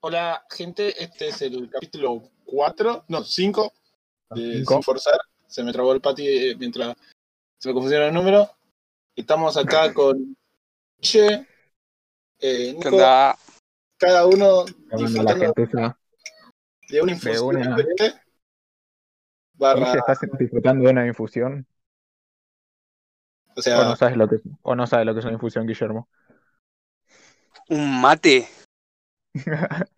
[0.00, 1.02] Hola, gente.
[1.02, 3.72] Este es el capítulo 4, no, 5
[4.30, 4.74] de Cinco.
[4.74, 5.18] Sin Forzar.
[5.48, 6.96] Se me trabó el pati eh, mientras
[7.58, 8.48] se me confundieron el número.
[9.16, 10.36] Estamos acá con
[11.00, 11.46] Che,
[12.38, 12.76] eh,
[13.96, 14.64] cada uno
[14.96, 15.52] disfrutando
[16.88, 17.76] de una infusión una.
[17.76, 18.06] diferente.
[18.06, 21.66] ¿Y Barra, se está disfrutando de una infusión?
[23.48, 25.66] o ¿O sea, no sabes lo que o no sabes lo que es una infusión,
[25.66, 26.08] Guillermo?
[27.68, 28.48] ¿Un mate?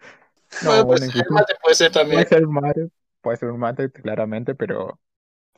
[0.63, 2.25] No, una ser, infusión mate puede ser también.
[2.25, 5.01] puede ser mate, puede ser un mate, claramente, pero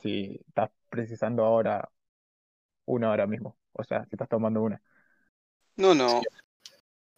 [0.03, 1.91] si estás precisando ahora
[2.87, 4.83] una ahora mismo, o sea, si estás tomando una.
[5.77, 6.23] No, no.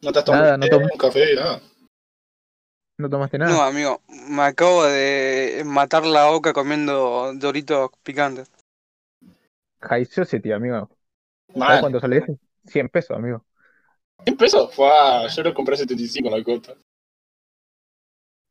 [0.02, 0.86] No estás tomando Nada, no tomo.
[0.92, 1.60] un café, nada.
[2.98, 3.62] ¿No tomaste No, nada?
[3.62, 4.00] amigo.
[4.28, 8.50] Me acabo de matar la boca comiendo doritos picantes.
[9.82, 10.88] High Society, amigo.
[11.48, 11.80] ¿Sabes Mal.
[11.80, 12.38] cuánto sale ese?
[12.66, 13.44] 100 pesos, amigo.
[14.22, 14.74] 100 pesos?
[14.74, 16.74] Fue, ah, yo lo compré a 75 en la costa.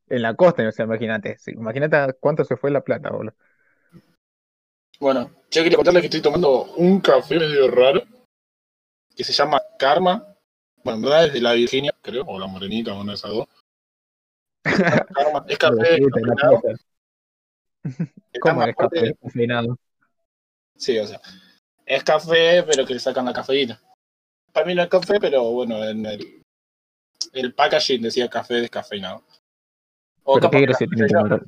[0.10, 1.38] En la costa, o sea, imagínate.
[1.48, 3.36] imagínate cuánto se fue la plata, boludo.
[5.00, 8.04] Bueno, yo quería contarles que estoy tomando un café medio raro
[9.16, 10.36] que se llama Karma.
[10.84, 13.48] Bueno, en verdad es de la Virginia, creo, o la Morenita, una de esas dos.
[15.16, 15.46] Karma.
[15.48, 16.62] Es café descafeinado,
[18.40, 19.78] ¿Cómo fuerte- café descafeinado?
[20.78, 21.20] Sí, o sea,
[21.86, 23.80] es café, pero que le sacan la cafeína.
[24.54, 26.44] Para mí no es café, pero bueno, en el,
[27.34, 29.24] el packaging decía café descafeinado.
[30.24, 31.44] O Pero capaz qué gracia tiene tomar,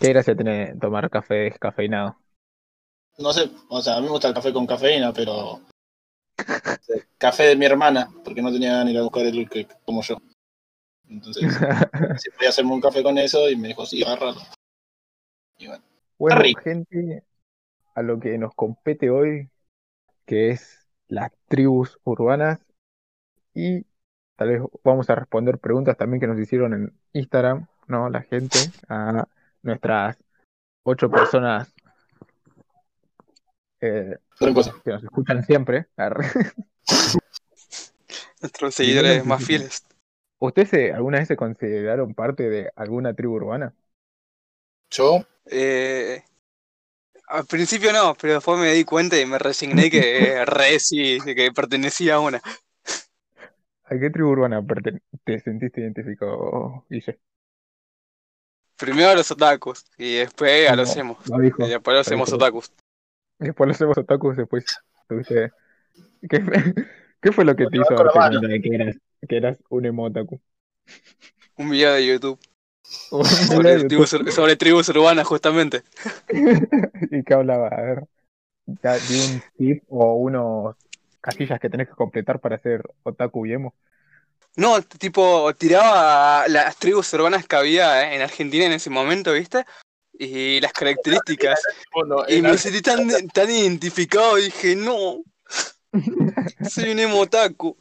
[0.00, 2.16] qué gracia tiene tomar café descafeinado.
[3.18, 5.60] No sé, o sea, a mí me gusta el café con cafeína, pero.
[7.18, 10.02] Café de mi hermana, porque no tenía ganas de ir a buscar el que como
[10.02, 10.16] yo.
[11.08, 11.42] Entonces,
[12.22, 14.40] si podía hacerme un café con eso, y me dijo, sí, agárralo.
[15.58, 15.68] Y
[16.18, 17.22] bueno, gente,
[17.94, 19.50] a lo que nos compete hoy,
[20.24, 20.81] que es
[21.12, 22.58] las tribus urbanas,
[23.54, 23.84] y
[24.36, 28.08] tal vez vamos a responder preguntas también que nos hicieron en Instagram, ¿no?
[28.10, 29.26] La gente, a
[29.62, 30.16] nuestras
[30.84, 31.72] ocho personas
[33.80, 34.16] eh,
[34.84, 35.86] que nos escuchan siempre.
[38.40, 39.84] Nuestros seguidores más fieles.
[40.38, 43.74] ¿Ustedes se- alguna vez se consideraron parte de alguna tribu urbana?
[44.90, 46.22] Yo, Eh,
[47.32, 51.50] al principio no, pero después me di cuenta y me resigné que re sí, que
[51.52, 52.42] pertenecía a una.
[53.84, 54.62] ¿A qué tribu urbana
[55.24, 57.18] te sentiste identificado, Guille?
[58.76, 61.28] Primero a los otakus y después a los emos.
[61.28, 61.64] lo dijo.
[61.64, 62.36] Y después a los Lo emos dijo.
[62.36, 62.72] otakus.
[63.38, 64.64] Después lo hacemos otakus, después
[65.08, 65.52] tuviste...
[66.28, 66.74] ¿Qué, fue-
[67.20, 68.96] qué fue lo que te hizo darte cuenta de que eras,
[69.28, 70.40] que eras un emo otaku?
[71.56, 72.38] Un video de YouTube
[73.46, 75.82] sobre, video de tribus, ur- sobre tribus urbanas, justamente.
[77.10, 77.68] ¿Y qué hablaba?
[77.68, 78.04] A ver,
[79.06, 80.76] di un tip o unos
[81.20, 83.74] casillas que tenés que completar para ser otaku y emo.
[84.56, 89.64] No, tipo, tiraba las tribus urbanas que había eh, en Argentina en ese momento, ¿viste?
[90.18, 91.60] Y las características.
[91.94, 95.22] bueno, Y me sentí tan, tan identificado, dije, no,
[96.68, 97.76] soy un emo otaku.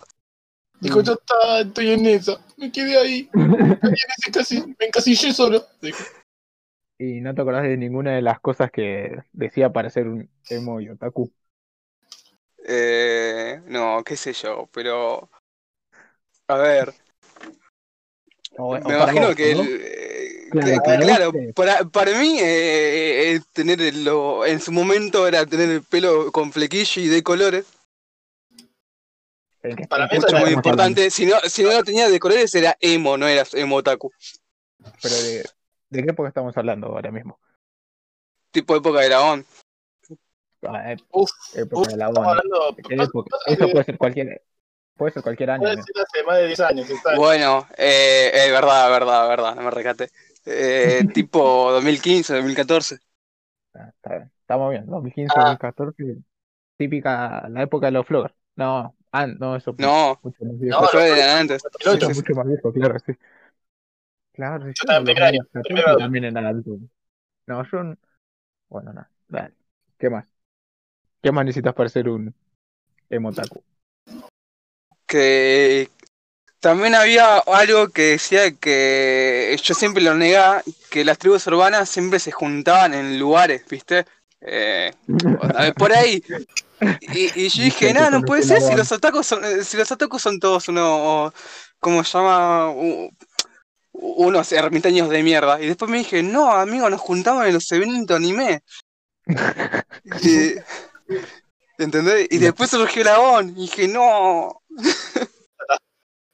[0.82, 4.86] Dijo, yo está, estoy en esa, me quedé ahí, me quedé en ese casi, me
[4.88, 5.64] encasillé solo.
[5.82, 6.04] Dijo,
[6.98, 10.82] ¿Y no te acordás de ninguna de las cosas que decía para ser un emo
[10.82, 11.32] y otaku?
[12.68, 15.30] Eh, no, qué sé yo, pero...
[16.48, 16.94] A ver,
[18.58, 19.62] O- o me imagino vos, que, ¿no?
[19.62, 24.46] el, eh, Claro, que- que, para claro, para, para mí eh, eh, tener el, lo,
[24.46, 27.81] en su momento era tener el pelo con flequillo y de colores, ¿En qué-
[29.90, 31.10] Para mí eso era muy importante.
[31.12, 34.12] Si no, si no lo tenía de colores era emo, no eras emo otaku.
[35.02, 35.46] Pero de,
[35.90, 37.40] ¿de qué época estamos hablando ahora mismo?
[38.52, 39.46] Tipo época de dragón.
[40.64, 42.30] Ah, eh, Uf, época uf, de la estamos ONU.
[42.30, 42.78] hablando.
[43.48, 44.44] Eso puede ser cualquier,
[44.96, 45.62] puede ser cualquier año.
[45.64, 47.16] puede ser hace más de 10 años, está.
[47.16, 50.10] Bueno, eh, eh, verdad, verdad, verdad, no me recate.
[50.46, 52.98] Eh, tipo 2015, 2014.
[53.74, 54.32] Ah, está bien.
[54.42, 54.86] Estamos bien.
[54.86, 55.42] 2015, Ah.
[55.58, 56.18] 2014.
[56.78, 58.34] Típica, la época de los floggers.
[58.56, 60.86] No, ah, no, eso fue No, mucho más No, viejo.
[60.86, 61.64] eso no, era antes.
[61.64, 61.98] 2008.
[61.98, 63.14] Eso es mucho más viejo, claro, sí.
[64.34, 65.98] Claro, sí, estaba en los primer año, 2014 primer grado.
[66.00, 66.80] también en alto.
[67.48, 67.96] No, yo.
[68.70, 69.10] Bueno, nada.
[69.28, 69.54] Dale.
[69.98, 70.26] ¿Qué más?
[71.22, 72.34] ¿Qué más necesitas para ser un
[73.10, 73.62] emotaku?
[75.06, 75.90] Que
[76.62, 82.20] también había algo que decía que yo siempre lo negaba, que las tribus urbanas siempre
[82.20, 84.06] se juntaban en lugares, ¿viste?
[84.40, 84.92] Eh,
[85.42, 86.24] a ver, por ahí.
[87.00, 89.92] Y, y yo dije, nada, no puede ser si los otakus son, eh, si los
[89.92, 91.34] otakus son todos unos,
[91.80, 92.72] ¿cómo se llama?
[92.72, 93.12] U-
[93.94, 95.62] unos ermitaños de mierda.
[95.62, 98.64] Y después me dije, no, amigo, nos juntamos en los eventos anime.
[100.24, 100.56] Y,
[101.78, 102.28] ¿Entendés?
[102.32, 103.50] Y después surgió la ON.
[103.50, 104.62] Y dije, no.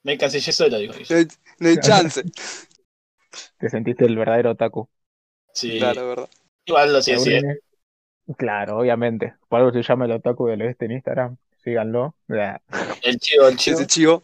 [0.03, 0.93] Me encasillé sola, digo.
[1.09, 1.27] Eh,
[1.59, 2.23] No hay chance.
[3.59, 4.87] Te sentiste el verdadero otaku.
[5.53, 6.29] Sí, Claro, verdad.
[6.65, 7.53] igual lo sigue siendo.
[8.35, 9.35] Claro, obviamente.
[9.47, 11.37] Por algo se llama el otaku del oeste en Instagram.
[11.63, 12.15] Síganlo.
[12.27, 13.77] El chivo, el chivo.
[13.77, 14.23] Ese chivo,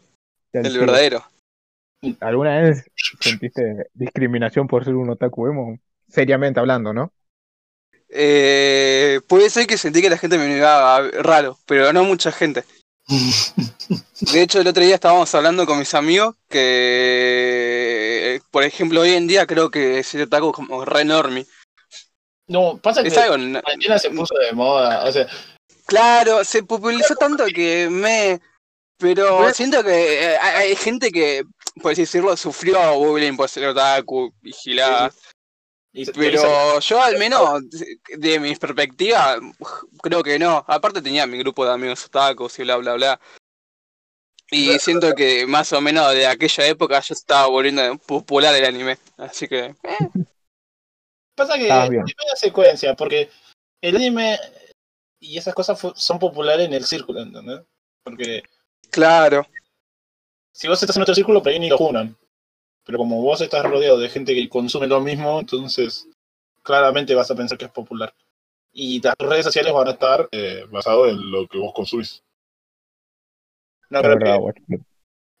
[0.52, 0.86] El el chivo.
[0.86, 1.24] verdadero.
[2.20, 2.84] ¿Alguna vez
[3.20, 5.78] sentiste discriminación por ser un otaku emo?
[6.08, 7.12] Seriamente hablando, ¿no?
[8.10, 12.62] Eh, puede ser que sentí que la gente me miraba raro, pero no mucha gente.
[14.32, 19.26] De hecho, el otro día estábamos hablando con mis amigos que, por ejemplo, hoy en
[19.26, 21.46] día creo que ser otaku es como re normie.
[22.46, 25.04] No, pasa que la cuarentena se puso de moda.
[25.04, 25.26] O sea,
[25.86, 28.40] claro, se popularizó tanto que me...
[28.98, 31.44] Pero siento que eh, hay, gente que,
[31.82, 35.12] por así decirlo, sufrió bullying por ser otaku, vigilada.
[35.92, 37.60] y se- Pero yo al menos,
[38.08, 39.36] de mi perspectiva,
[40.00, 40.64] creo que no.
[40.68, 43.20] Aparte tenía mi grupo de amigos otakus y bla, bla, bla.
[44.50, 48.98] Y siento que más o menos de aquella época ya estaba volviendo popular el anime.
[49.16, 50.08] Así que, eh,
[51.34, 53.30] Pasa que hay media secuencia, porque
[53.80, 54.38] el anime
[55.20, 57.62] y esas cosas son populares en el círculo, ¿entendés?
[58.02, 58.42] Porque
[58.90, 59.46] claro.
[60.52, 62.16] si vos estás en otro círculo, por ahí ni lo junan.
[62.84, 66.06] Pero como vos estás rodeado de gente que consume lo mismo, entonces
[66.62, 68.14] claramente vas a pensar que es popular.
[68.72, 72.22] Y las redes sociales van a estar eh, basadas en lo que vos consumís.
[73.88, 74.78] No creo, que,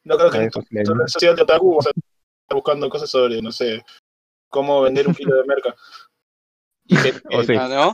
[0.04, 3.42] no creo que en tu red social de otaku vas a estar buscando cosas sobre,
[3.42, 3.84] no sé,
[4.54, 5.74] cómo vender un kilo de merca.
[6.84, 7.54] Y que, O sí.
[7.56, 7.92] ¿no?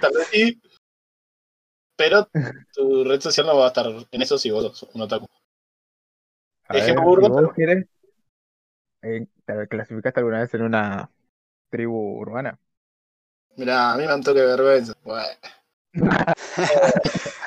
[0.00, 0.62] Tal vez sí,
[1.96, 2.28] pero
[2.72, 5.26] tu red social no va a estar en eso si vos sos un otaku.
[6.68, 7.52] A Ejemplo.
[9.02, 11.10] Eh, ¿te clasificaste alguna vez en una
[11.68, 12.58] tribu urbana?
[13.56, 14.94] Mirá, a mí me da un toque de vergüenza.
[15.02, 15.28] Bueno,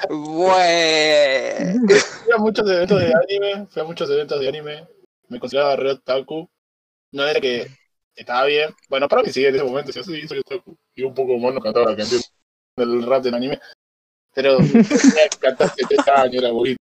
[0.09, 1.85] Bueno.
[2.23, 4.87] fui a muchos eventos de anime, fui a muchos eventos de anime,
[5.29, 6.49] me consideraba re otaku.
[7.11, 7.67] No era que
[8.15, 8.69] estaba bien.
[8.89, 10.77] Bueno, para mí sí en ese momento, sí, sí, soy otaku.
[10.95, 12.21] Y un poco mono cantaba la canción
[12.75, 13.59] del rap del anime.
[14.33, 14.57] Pero
[15.39, 16.77] cantar 70 años, era bonito.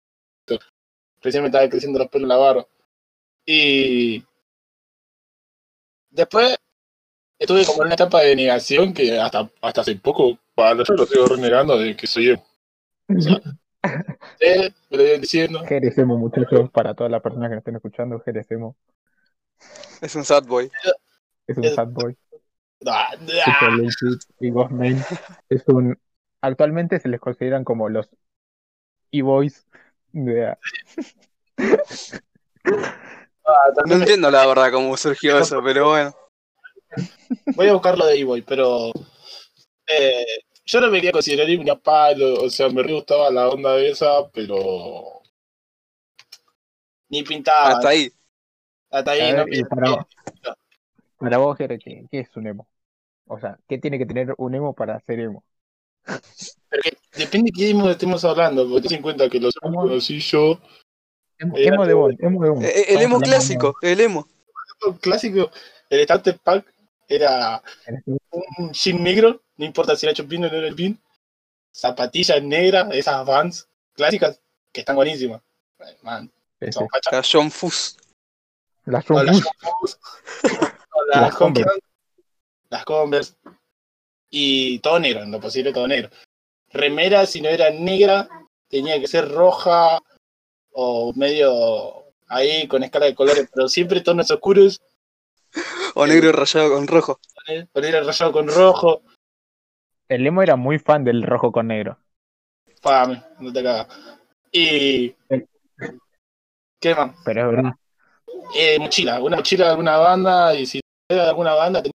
[1.20, 2.66] Recién me estaba creciendo los pelos en la barba.
[3.44, 4.24] Y
[6.10, 6.56] después
[7.38, 11.06] estuve como en una etapa de negación que hasta, hasta hace poco, para yo lo
[11.06, 12.46] sigo renegando de que soy emo.
[13.08, 13.40] O sea,
[14.40, 15.64] sí, me lo iban diciendo.
[15.66, 18.76] Jerecemo, muchachos, para todas las personas que nos estén escuchando, Jerecemo
[20.00, 20.70] Es un sad boy.
[21.46, 22.16] es un sad boy.
[22.86, 23.10] Ah,
[23.46, 23.78] ah,
[24.40, 25.04] y Ghostman
[25.48, 25.96] es un
[26.40, 28.08] actualmente se les consideran como los
[29.12, 29.64] e-boys
[30.10, 30.58] de ah,
[33.86, 36.14] No entiendo la verdad cómo surgió eso, pero bueno.
[37.54, 38.92] Voy a buscar lo de E-Boy, pero
[39.86, 40.26] eh,
[40.64, 43.90] yo no me quería considerar una palo, o sea, me re gustaba la onda de
[43.90, 45.22] esa, pero
[47.08, 47.70] ni pintaba.
[47.70, 48.12] Hasta ahí.
[48.92, 50.06] Hasta ahí, A no ver, y para,
[51.16, 52.68] para vos, Jere, ¿qué, qué es un emo?
[53.26, 55.42] O sea, ¿qué tiene que tener un emo para ser emo?
[56.68, 59.54] Pero que depende de qué emo estemos hablando, porque ten en cuenta que los
[60.08, 60.60] yo,
[61.38, 62.62] Emo, emo de emo de Bon.
[62.62, 64.28] Eh, El emo clásico, el emo.
[64.86, 65.50] el clásico,
[65.88, 66.74] el starter pack
[67.08, 68.18] era de-
[68.58, 71.00] un jean negro, no importa si era hecho pin o no era el pin,
[71.72, 74.38] zapatillas negras, esas Vans clásicas,
[74.70, 75.40] que están buenísimas.
[76.02, 76.30] Man,
[76.70, 76.86] son
[77.30, 77.96] John Fuss.
[78.84, 79.48] Las O Converse,
[80.92, 81.80] o las Las Converse.
[82.70, 83.34] Las Converse,
[84.30, 86.10] y todo negro, en lo posible todo negro.
[86.70, 88.28] Remera, si no era negra,
[88.68, 90.00] tenía que ser roja
[90.72, 94.80] o medio ahí con escala de colores, pero siempre tonos oscuros,
[95.94, 97.20] O negro rayado con rojo.
[97.46, 97.66] ¿eh?
[97.70, 99.02] con negro rayado con rojo.
[100.08, 101.98] El emo era muy fan del rojo con negro.
[102.80, 103.86] Pame, no te cagas.
[104.50, 105.14] Y.
[106.80, 107.14] ¿Qué más?
[107.24, 107.72] Pero es verdad.
[108.54, 111.92] Eh, mochila, una mochila de alguna banda, y si era de alguna banda, tenía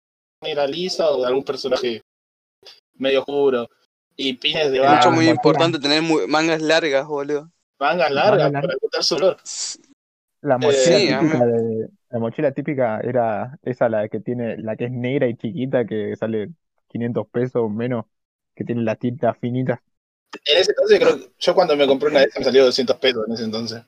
[0.42, 2.02] negra lisa o de algún personaje
[2.94, 3.68] medio oscuro.
[4.16, 5.36] Y pines de Es mucho banda, muy mochila.
[5.36, 7.50] importante tener mu- mangas largas, boludo.
[7.78, 9.36] mangas largas para ocultar su olor.
[10.42, 14.76] La mochila sí, a típica de, la mochila típica era esa la que tiene, la
[14.76, 16.48] que es negra y chiquita que sale
[16.88, 18.04] 500 pesos menos,
[18.54, 19.78] que tiene las tintas finitas.
[20.44, 22.96] En ese entonces, creo que yo cuando me compré una de esas me salió 200
[22.96, 23.82] pesos en ese entonces.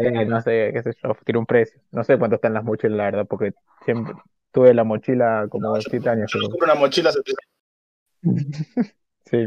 [0.00, 1.80] Eh, no sé, qué sé yo, tiene un precio.
[1.90, 3.52] No sé cuánto están las mochilas, la verdad, porque
[3.84, 4.14] siempre
[4.52, 6.30] tuve la mochila como No, yo- 7 años.
[6.34, 7.20] Yo compré una mochila hace.
[9.30, 9.46] Sí,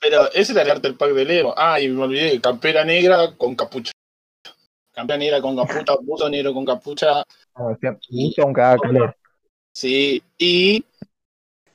[0.00, 1.54] Pero ese era el arte del pack de Lego.
[1.56, 3.92] Ah, y me olvidé, campera negra con capucha.
[4.92, 7.22] Campera negra con capucha, buzo negro con capucha.
[7.54, 9.16] o sea, mucho aunque haga calor.
[9.72, 10.84] Sí, y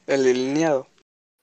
[0.08, 0.88] El delineado.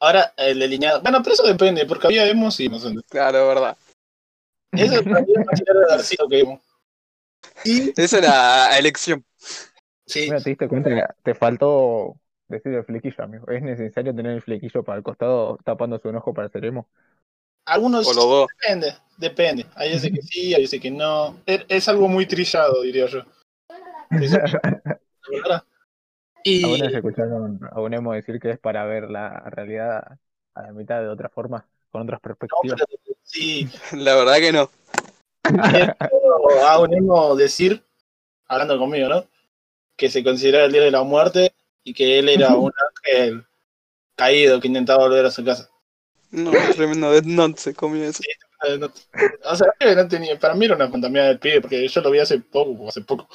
[0.01, 1.01] ahora el delineado.
[1.01, 2.95] Bueno, pero eso depende, porque había emos y no sé.
[3.09, 3.77] Claro, verdad.
[4.73, 6.61] Eso también es más claro de que.
[7.65, 9.25] Y Esa era elección.
[10.07, 12.17] sí, Mira, te diste cuenta que te faltó
[12.49, 13.49] decir el flequillo, amigo.
[13.49, 16.89] ¿Es necesario tener el flequillo para el costado tapándose un ojo para ser emo?
[17.67, 18.49] algunos O los dos.
[18.63, 19.67] depende, depende.
[19.75, 21.37] Hay veces que sí, hay veces que no.
[21.47, 23.23] Es, es algo muy trillado, diría yo.
[26.45, 30.19] Y ¿Alguna vez escucharon a un emo decir que es para ver la realidad
[30.55, 32.81] a la mitad de otra forma, con otras no, perspectivas?
[32.89, 34.71] pero sí, La verdad que no.
[36.65, 37.83] a un emo decir,
[38.47, 39.27] hablando conmigo, ¿no?
[39.97, 41.53] Que se consideraba el día de la muerte
[41.85, 43.47] y que él era un ángel
[44.17, 45.69] caído que intentaba volver a su casa.
[46.31, 48.23] No, tremendo Note se comió eso.
[48.67, 48.93] Eh, no-
[49.45, 52.11] o sea, que no tenía, para mí era una contaminada del pibe, porque yo lo
[52.11, 53.29] vi hace poco, hace poco,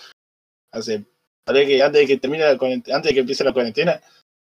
[0.71, 1.03] hace,
[1.45, 4.01] parece que antes de que termine la cuarentena, antes de que empiece la cuarentena,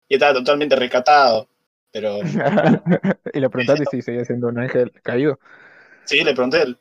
[0.08, 1.48] y estaba totalmente rescatado,
[1.94, 2.20] pero
[3.34, 5.40] y le preguntaste si seguía siendo un ángel caído.
[6.06, 6.78] sí, le pregunté a él,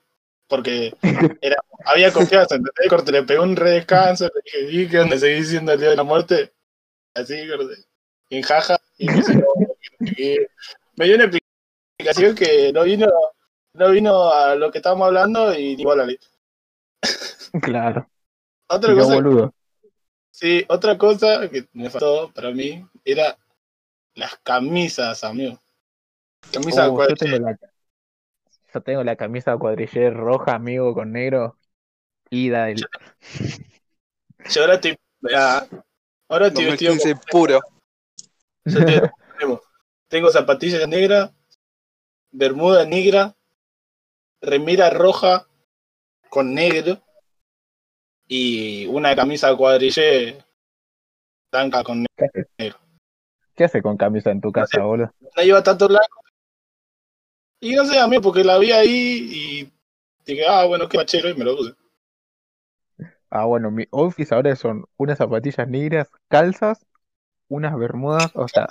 [0.49, 0.93] porque
[1.41, 2.89] era, había confianza, ¿entendés?
[2.89, 5.19] Corte, le pegó un redescanso, le dije, ¿y qué onda?
[5.19, 6.53] ¿Seguís siendo el día de la muerte?
[7.15, 7.75] Así, corte,
[8.31, 9.47] en jaja, y me dice, "No,
[10.05, 10.49] que- que-".
[10.97, 13.09] me dio una explicación que no vino,
[13.75, 16.07] no vino a lo que estábamos hablando y igual a
[17.63, 18.09] Claro.
[18.69, 19.55] Otra cosa, boludo.
[20.31, 23.37] sí, otra cosa que me faltó para mí era
[24.15, 25.61] las camisas, amigo.
[26.53, 27.59] Camisas Oh, yo tengo la,
[28.75, 31.59] yo tengo la camisa cuadrillé roja, amigo, con negro.
[32.31, 32.83] Ida del...
[34.51, 34.99] Yo ahora estoy,
[35.37, 35.67] ah,
[36.29, 37.61] ahora estoy vestido 2015 puro.
[38.65, 39.11] yo estoy.
[40.09, 41.33] Tengo zapatillas negras,
[42.31, 43.35] bermuda negra,
[44.43, 45.47] remera roja
[46.29, 47.01] con negro
[48.29, 50.37] y una camisa cuadrillé
[51.51, 52.05] blanca con
[52.59, 52.79] negro.
[53.55, 53.81] ¿Qué hace?
[53.81, 55.13] ¿Qué hace con camisa en tu casa, boludo?
[55.37, 56.23] no lleva tanto blanco.
[57.61, 59.73] Y no sé, a mí porque la vi ahí y
[60.27, 61.75] dije, ah, bueno, qué machero y me lo puse.
[63.31, 66.85] Ah, bueno, mi outfit ahora son unas zapatillas negras, calzas,
[67.49, 68.67] unas bermudas, o sea,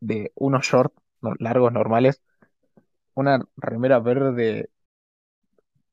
[0.00, 2.20] de unos shorts no- largos normales,
[3.14, 4.70] una remera verde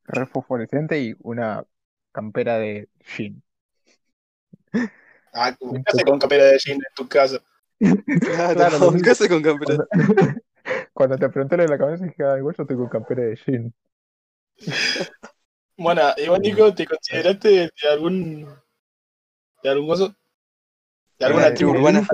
[0.05, 1.63] re fosforescente y una
[2.11, 3.43] campera de jean.
[5.33, 7.39] Ah, ¿qué hace con campera de jean en tu casa?
[8.21, 9.75] Claro, Claro, lo ¿qué hace con campera?
[9.75, 9.87] Cuando,
[10.93, 13.73] cuando te pregunté lo de la camisa, dije, ah, igual yo tengo campera de jean.
[15.77, 18.47] Bueno, igual Nico, ¿te consideraste de algún
[19.61, 20.15] de algún gozo?
[21.19, 22.07] ¿De alguna tribu urbana?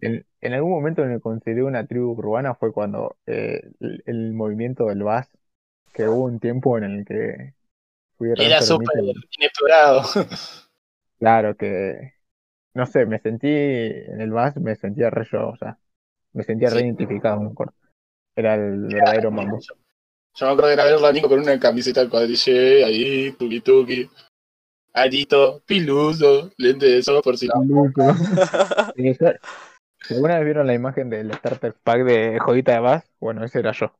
[0.00, 4.86] En, en algún momento me consideré una tribu urbana fue cuando eh, el, el movimiento
[4.86, 5.30] del VAS,
[5.94, 7.54] que hubo un tiempo en el que
[8.18, 9.02] fui Era súper
[9.38, 10.02] inexplorado.
[11.18, 12.12] Claro que,
[12.74, 15.78] no sé, me sentí en el VAS, me sentía re yo, o sea,
[16.32, 16.84] me sentía re Sí.
[16.84, 17.72] identificado, me acuerdo.
[18.36, 19.60] Era el verdadero mambo.
[19.60, 19.74] Yo,
[20.34, 24.10] yo me acuerdo de verlo a Nico con una camiseta cuadrillé, ahí, tuki tuki,
[24.92, 27.46] arito, piluso, lente de sol por si
[28.96, 33.60] si alguna vez vieron la imagen del starter pack de Jodita de VAS, bueno, ese
[33.60, 33.92] era yo,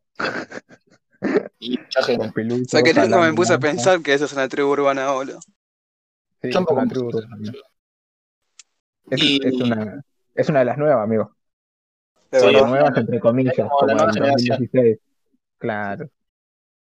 [1.58, 2.18] Y mucha gente.
[2.24, 4.70] con peluso, O sea que nunca me puse a pensar que eso es una tribu
[4.70, 5.40] urbana, boludo.
[6.42, 7.52] Sí, Yo es una tribu urbana.
[9.10, 10.02] Es, Y- es una,
[10.34, 11.34] es una de las nuevas, amigo.
[12.30, 14.58] De Sí, nuevas entre comillas, como como la nueva generación.
[14.58, 14.98] 2016.
[15.58, 16.08] Claro.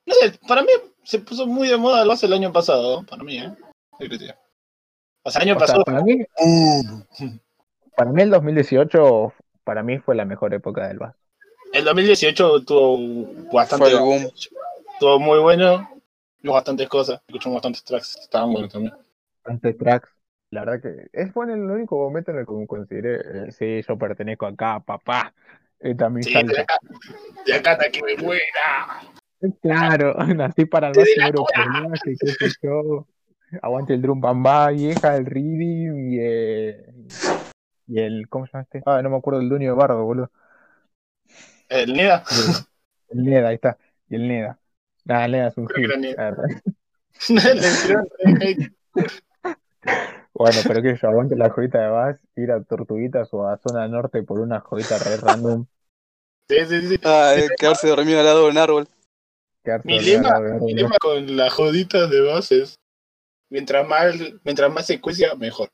[0.06, 0.68] No sé, para mí
[1.04, 3.54] se puso muy de moda el base el año pasado, para mí, ¿eh?
[5.22, 5.84] O sea, el año O sea, pasado.
[5.84, 6.24] para mí,
[7.96, 9.32] para mí el 2018,
[9.64, 11.14] para mí fue la mejor época del VAS.
[11.72, 12.98] El 2018 tuvo
[13.52, 13.86] bastante.
[13.90, 14.32] Fue el boom.
[14.92, 15.88] Estuvo muy bueno.
[16.40, 17.20] Vimos bastantes cosas.
[17.26, 18.16] Escuchamos bastantes tracks.
[18.22, 18.94] Estaban buenos también.
[19.44, 20.08] Antes tracks,
[20.50, 23.82] la verdad que es fue el único momento en el que me consideré, eh, sí,
[23.86, 25.32] yo pertenezco acá, papá.
[25.78, 26.62] Esta es mi Sí, de salsa.
[26.62, 26.78] acá,
[27.46, 29.00] de acá hasta que me muera.
[29.62, 31.08] Claro, nací para el más,
[32.02, 33.06] que qué sé yo.
[33.62, 36.84] Aguante el drum bamba, vieja, el rhythm y, eh,
[37.86, 38.82] y el, ¿cómo se llama este?
[38.84, 40.30] Ah, no me acuerdo el dueño de Bardo, boludo.
[41.68, 42.24] El Nida.
[43.10, 43.78] El Neda, ahí está.
[44.10, 44.58] Y el Neda.
[45.06, 46.18] Nada, Neda es un Creo que hit.
[46.18, 46.46] era Neda.
[50.38, 53.88] Bueno, pero que yo aguante la jodita de Bass, ir a Tortuguitas o a Zona
[53.88, 55.66] Norte por una jodita re random,
[56.48, 56.96] Sí, sí, sí.
[57.04, 58.88] Ah, eh, quedarse dormido al lado de un árbol.
[59.62, 62.76] quedarse Mi lema, mi lema con las joditas de bases.
[63.50, 64.14] Mientras más,
[64.44, 65.68] mientras más secuencia, mejor.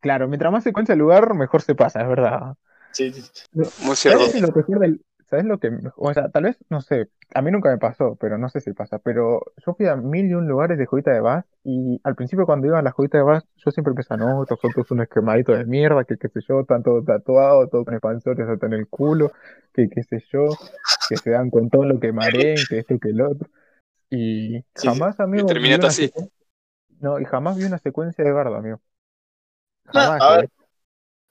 [0.00, 2.54] Claro, mientras más secuencia el lugar, mejor se pasa, es verdad.
[2.92, 3.44] Sí, sí, sí.
[3.82, 4.26] Muy cierto.
[4.26, 7.50] ¿Sabes lo peor del, ¿sabes lo que, o sea, tal vez, no sé, a mí
[7.50, 10.46] nunca me pasó, pero no sé si pasa, pero yo fui a mil y un
[10.46, 13.44] lugares de jodita de Bass y al principio cuando iba a la jodita de Bass,
[13.56, 16.60] yo siempre pensaba, no, estos son todos unos quemaditos de mierda, que qué sé yo,
[16.60, 19.32] están todos tatuados, todos con expansores hasta en el culo,
[19.72, 20.46] que qué sé yo,
[21.08, 23.48] que se dan con todo lo que mareen, que esto, que el otro.
[24.08, 26.10] Y Sí, jamás, amigo, una así.
[27.00, 28.80] No, y jamás vi una secuencia de Bardo, amigo.
[29.86, 30.44] No, Jamás, a ver.
[30.44, 30.48] eh.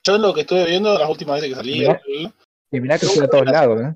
[0.03, 1.85] Yo lo que estuve viendo las últimas veces que salí.
[2.75, 3.95] Y mirá que fue a todos lados, ¿eh?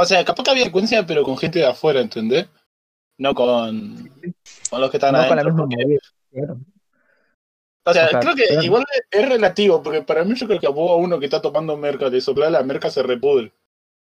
[0.00, 2.46] O sea, capaz que había secuencia, pero con gente de afuera, ¿entendés?
[3.18, 4.08] No con,
[4.70, 5.98] con los que estaban No con la misma porque- movida.
[6.30, 6.60] claro.
[7.84, 8.62] o sea, o sea, creo que claro.
[8.62, 11.42] igual es, relativo, porque para mí yo creo que a vos a uno que está
[11.42, 13.52] tomando merca de soplar, la merca se repudre.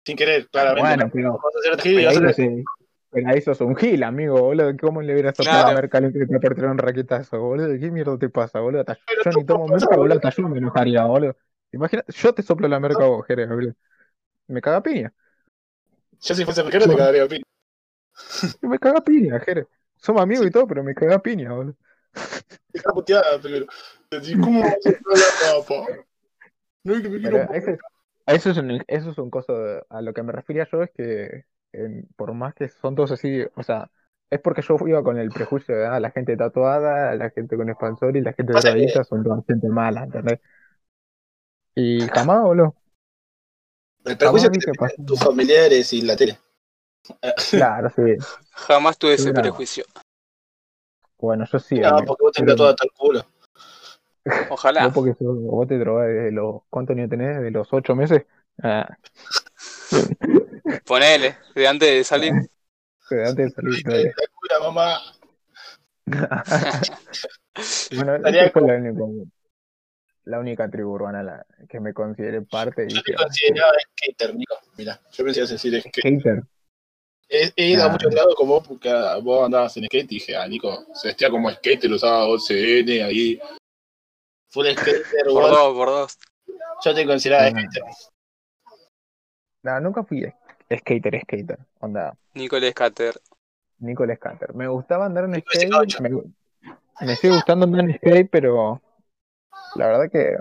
[0.05, 0.83] Sin querer, claramente.
[0.83, 1.11] Bueno, ¿no?
[1.13, 2.65] pero, pero ahí, hacer- sí.
[3.11, 4.77] pero ahí sos un gil, amigo, boludo.
[4.81, 5.79] ¿Cómo le hubieras soplado Claro.
[5.79, 7.69] a merca al que te apertaron un raquetazo, boludo?
[7.79, 8.85] ¿Qué mierda te pasa, boludo?
[9.25, 10.15] Yo ni tomo merca, boludo, boludo.
[10.17, 11.37] hasta yo me enojaría, boludo.
[11.75, 13.75] Imagina, yo te soplo la merca a vos, Jerez, boludo.
[14.47, 15.13] Me caga piña.
[16.21, 17.43] Yo si fuese merquero te cagaría pin.
[18.63, 19.67] Me caga piña, Jerez.
[19.97, 21.77] Somos amigos y todo, pero me caga piña, boludo.
[22.69, 23.67] Deja puteada primero.
[24.41, 26.05] ¿cómo vas a soplar la?
[26.85, 27.79] No es que me quiero Pero ese-
[28.27, 30.91] eso es un, eso es un coso de- a lo que me refería yo es
[30.93, 33.91] que en- por más que son todos así, o sea,
[34.31, 37.69] es porque yo iba con el prejuicio de ah, la gente tatuada, la gente con
[37.69, 40.41] expansor y la gente que- drogadicta son toda gente mala, ¿entendés?
[41.75, 42.75] Y jamás, boludo.
[44.05, 44.59] El prejuicio que
[45.05, 46.39] tus familiares y la tele.
[47.51, 48.03] Claro, sí.
[48.53, 49.43] Jamás tuve ese Claro.
[49.43, 49.85] prejuicio.
[51.19, 51.75] Bueno, yo sí.
[51.81, 52.07] No, amigo.
[52.07, 53.27] porque vos te Pero- hasta el culo.
[54.51, 54.85] Ojalá.
[54.87, 57.43] Vos porque sos- vos te drogás desde los, ¿cuántos años tenés?
[57.43, 58.25] ¿De los ocho meses?
[58.63, 58.89] Ah,
[60.87, 62.33] Ponele, de antes de salir.
[63.11, 64.07] de antes de salir.
[64.17, 64.99] La cura, mamá.
[67.95, 68.75] Bueno, Estaría como- la
[70.27, 74.55] la única tribu urbana la que me consideré parte Yo me consideraba skater, Nico.
[74.77, 76.03] Mira, yo pensé decir skate.
[76.03, 76.43] hater.
[77.29, 77.89] He, he ido a Ah.
[77.91, 81.09] muchos lados como vos, porque ah, vos andabas en skate y dije, ah, Nico, se
[81.09, 83.41] vestía como skater, usaba OCN ahí.
[84.51, 86.19] Full skater, Por dos, por dos.
[86.85, 87.51] Yo te consideraba Ah.
[87.51, 87.83] skater.
[89.63, 90.23] No, nunca fui
[90.71, 91.59] skater, skater.
[91.81, 93.15] Onda, Nicolás Cater.
[93.79, 94.55] Nicolás Canter.
[94.55, 95.69] Me gustaba andar en skate.
[95.71, 96.01] SK8.
[96.01, 96.11] Me,
[97.07, 98.81] me sigue gustando andar en skate, pero
[99.77, 100.37] la verdad que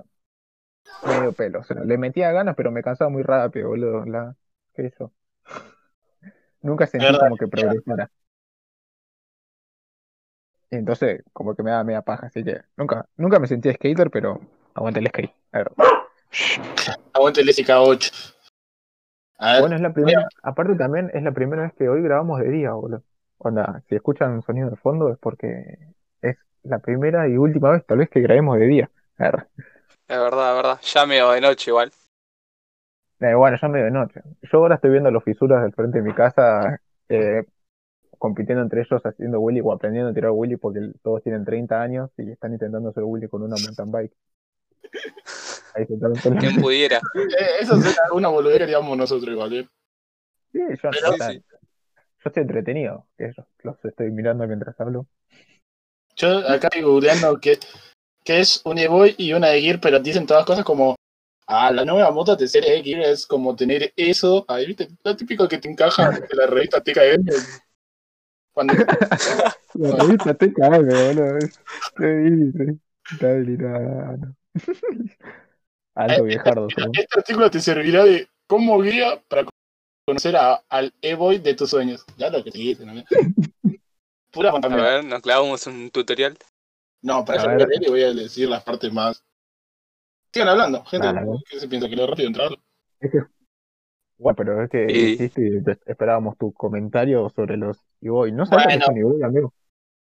[1.07, 1.59] medio pelo.
[1.59, 4.05] O sea, le metía ganas, pero me cansaba muy rápido, boludo.
[4.05, 4.35] La,
[4.73, 5.11] ¿Qué hizo?
[6.61, 8.09] Nunca sentí Verdad, como que progresara.
[10.71, 14.09] Y entonces, como que me daba media paja, así que nunca, nunca me sentí skater,
[14.09, 14.39] pero
[14.73, 15.33] aguante el skate.
[15.51, 15.71] A ver.
[17.13, 18.33] Aguante el SK8.
[19.37, 22.39] A ver, Bueno, es la primera, aparte también es la primera vez que hoy grabamos
[22.39, 23.03] de día, boludo.
[23.37, 25.77] Onda, si escuchan un sonido de fondo es porque
[26.21, 28.89] es la primera y última vez tal vez que grabemos de día.
[30.07, 30.79] Es verdad, es verdad.
[30.81, 31.91] Ya medio de noche igual.
[33.19, 34.21] eh, bueno, ya medio de noche.
[34.41, 37.43] Yo ahora estoy viendo los fisuras del frente de mi casa, eh,
[38.17, 42.09] compitiendo entre ellos haciendo Willy o aprendiendo a tirar Willy porque todos tienen 30 años
[42.17, 44.13] y están intentando hacer Willy con una mountain bike.
[45.75, 46.97] Ahí Quien pudiera.
[47.15, 49.67] eh, eso es una boludez que nosotros igual, ¿eh?
[50.51, 51.43] Sí, yo, Pero o sea, sí.
[51.49, 53.31] yo estoy entretenido, que
[53.63, 55.07] los estoy mirando mientras hablo.
[56.15, 57.57] Yo acá estoy googleando que,
[58.23, 60.95] que es un Evoy y una de Gear, pero dicen todas cosas como,
[61.47, 65.47] ah, la nueva moto de serie Gear es como tener eso, ahí viste, lo típico
[65.47, 67.25] que te encaja de la revista TKM.
[68.53, 68.73] Cuando
[69.73, 71.37] La revista TKM, boludo.
[71.39, 71.59] es-
[71.97, 72.77] ¿Qué dice?
[73.11, 74.27] Está delirando.
[75.95, 76.97] Alto viejardo, somos.
[76.97, 79.45] este artículo te servirá de como guía para
[80.05, 82.03] conocer a- al E-Boy de tus sueños.
[82.17, 83.03] Ya lo que te dicen, ¿no?
[84.31, 84.77] Pura A fantasía.
[84.77, 86.37] ver, nos clavamos un tutorial.
[87.03, 87.57] No, para A eso ver.
[87.57, 89.23] voy a leer y voy a decir las partes más.
[90.33, 91.07] Sigan hablando, gente.
[91.49, 91.87] ¿Qué se piensa?
[91.87, 92.49] ¿Que lo rápido entrar?
[92.99, 93.19] Es que-
[94.17, 98.31] Bueno, pero es que Y- dijiste y te- esperábamos tu comentario sobre los Iboy.
[98.31, 98.79] No sabes Bueno.
[98.79, 99.53] que es un Iboy, amigo.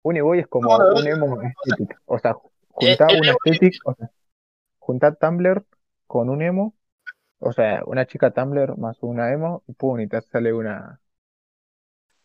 [0.02, 2.00] Un Iboy es como No, un emo estético.
[2.06, 2.34] O sea,
[2.68, 4.10] juntar el una estética, o sea,
[4.78, 5.64] juntar Tumblr
[6.06, 6.74] con un emo.
[7.38, 11.00] O sea, una chica Tumblr más una emo y pum, y te sale una,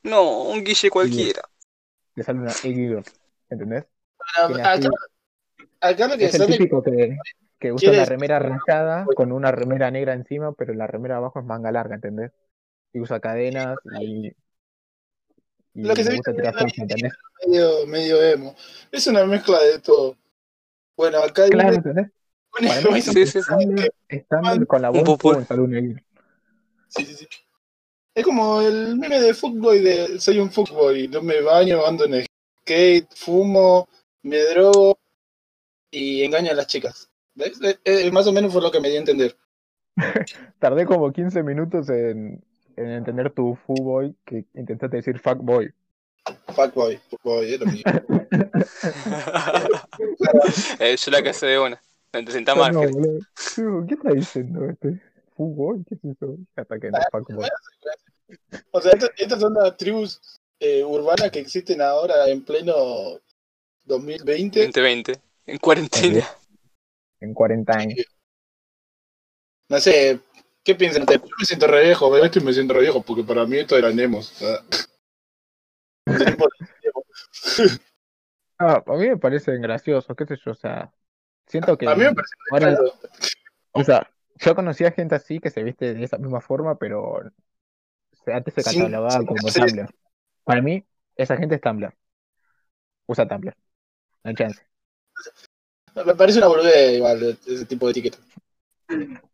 [0.04, 1.42] No, un guille cualquiera.
[2.14, 3.04] te sale una e-girl,
[3.50, 3.86] ¿entendés?
[4.48, 4.90] Bueno, acá,
[5.82, 6.58] acá Es el sale.
[6.58, 7.18] típico que,
[7.60, 11.40] que usa ¿Quieres- una remera rayada con una remera negra encima, pero la remera abajo
[11.40, 12.32] es manga larga, ¿entendés?
[12.94, 14.34] Y usa cadenas y,
[15.74, 17.14] y Lo que se gusta tirar ¿entendés?
[17.46, 18.56] medio, medio emo.
[18.92, 20.16] Es una mezcla de todo.
[20.96, 22.08] Bueno, acá hay Claro, ¿entendés?
[22.92, 23.40] mí, Sí, sí,
[24.10, 25.20] estándar con la voz
[25.68, 26.02] negro.
[26.90, 27.28] Sí, sí, sí.
[28.16, 32.26] Es como el meme de fuckboy de soy un fuckboy, no me baño, ando en
[32.64, 33.88] skate, fumo,
[34.24, 34.98] me drogo
[35.92, 37.10] y engaño a las chicas.
[37.36, 37.60] ¿Ves?
[37.62, 39.38] Eh, eh, más o menos fue lo que me di a entender.
[40.60, 42.44] Tardé como 15 minutos en,
[42.76, 45.72] en entender tu fuckboy que intentaste decir fuckboy.
[46.54, 47.92] Fuckboy, fuckboy, es lo mismo.
[50.80, 51.82] eh, yo la que sé de una.
[52.12, 55.02] Te sentás No, no, ¿Qué está diciendo este?
[55.36, 55.84] ¿Fuckboy?
[55.84, 56.38] ¿Qué es eso?
[56.56, 57.48] Hasta que no, fuckboy.
[58.72, 60.20] O sea, estas, estas son las tribus
[60.60, 63.20] eh, urbanas que existen ahora en pleno
[63.88, 64.60] 2020.
[64.68, 65.22] 2020.
[65.46, 66.28] En cuarentena.
[67.20, 68.06] En 40 años.
[69.70, 70.20] No sé,
[70.64, 71.22] ¿qué piensan ustedes?
[71.22, 73.58] Yo me siento re viejo, veo esto y me siento re viejo, porque para mí
[73.58, 74.34] esto era Nemos.
[78.60, 80.92] Ah, a mí me parecen graciosos, qué sé yo, o sea,
[81.46, 82.94] siento que A mí me parece ahora, claro.
[83.74, 87.22] o sea, yo conocía gente así que se viste de esa misma forma, pero
[88.26, 89.88] antes se catalogaba como Tumblr.
[90.44, 90.84] Para mí,
[91.16, 91.94] esa gente es Tumblr.
[93.06, 93.56] Usa Tumblr.
[94.24, 94.62] No hay chance.
[96.06, 98.18] Me parece una boludez igual ese tipo de etiqueta.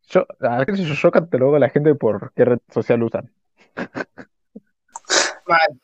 [0.09, 0.25] Yo,
[0.65, 3.31] qué sé yo, yo catalogo a la gente por qué red social usan.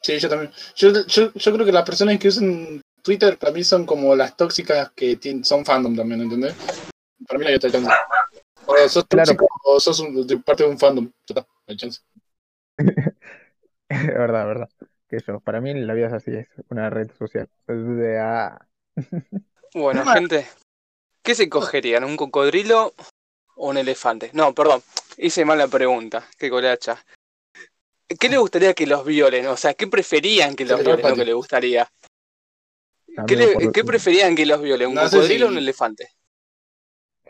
[0.02, 0.52] Sí, yo también.
[0.76, 4.36] Yo, yo, yo creo que las personas que usan Twitter para mí son como las
[4.38, 6.56] tóxicas que tienen, son fandom también, ¿entendés?
[7.28, 7.90] Para mí no hay otra chance.
[8.66, 9.26] O sos Claro.
[9.26, 11.06] tóxico o sos un- de parte de un fandom.
[11.36, 12.02] No hay chance.
[13.90, 14.70] Es verdad, verdad.
[15.08, 17.50] Que yo, para mí la vida es así, es una red social.
[17.66, 18.20] De,
[19.74, 20.48] Bueno, gente,
[21.24, 22.04] ¿qué se cogerían?
[22.04, 22.94] ¿Un cocodrilo
[23.56, 24.32] o un elefante?
[24.34, 24.82] No, perdón,
[25.18, 26.28] hice mal la pregunta.
[26.38, 27.04] Qué colacha.
[28.20, 29.46] ¿Qué le gustaría que los violen?
[29.48, 30.96] O sea, ¿qué preferían que los violen?
[30.96, 31.20] Elefante.
[31.20, 31.88] que le gustaría.
[33.28, 34.90] ¿Qué, amigo, le- por- qué preferían que los violen?
[34.90, 36.10] ¿Un No cocodrilo o un elefante?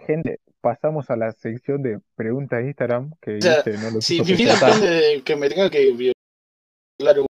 [0.08, 4.02] Gente, pasamos a la sección de preguntas de Instagram que O sea, dice, no lo
[4.02, 7.26] Si mi vida depende de que me tenga que violar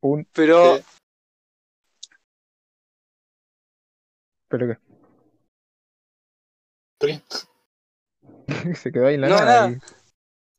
[0.00, 0.78] un Pero,
[4.48, 4.78] pero que
[6.98, 7.20] ¿Por qué?
[8.74, 9.68] se quedó ahí en la No, nada.
[9.68, 9.68] nada.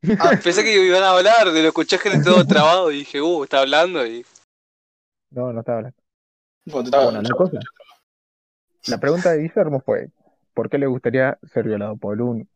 [0.03, 3.21] y- ah, pensé que iban a hablar, de lo escuché gente todo trabado y dije,
[3.21, 4.25] uh, está hablando y...
[5.29, 5.97] No, no estaba hablando.
[6.65, 7.59] Bueno, te estaba- Bueno, la cosa.
[8.85, 10.09] La pregunta de Guillermo fue,
[10.53, 11.97] ¿por qué le gustaría ser violado?
[11.97, 12.49] ¿Por un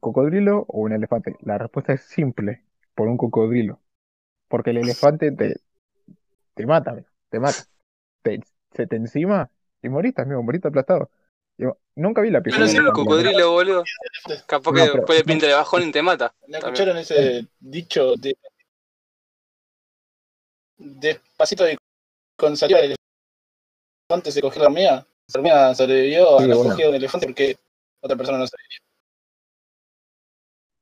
[0.00, 1.36] cocodrilo o un elefante?
[1.40, 2.64] La respuesta es simple,
[2.94, 3.80] por un cocodrilo.
[4.48, 5.56] Porque el elefante te,
[6.56, 7.62] te mata, amigo, te mata.
[8.22, 8.40] Te-
[8.72, 9.50] se te encima
[9.82, 11.10] y moriste, amigo, moriste aplastado.
[11.58, 13.84] Yo nunca vi la Pero pieza si del el cocodrilo, boludo,
[14.46, 16.34] capaz que No, pero- después le pinta de bajón y te mata.
[16.48, 18.36] ¿No escucharon ese dicho de
[20.78, 21.78] despacito de
[22.36, 22.96] con saliva el
[24.10, 25.06] elefante se cogió la hormiga?
[25.32, 26.70] La hormiga sobrevivió a Sí, la bueno.
[26.70, 27.56] cogida de un elefante porque
[28.00, 28.78] otra persona no sobrevivió.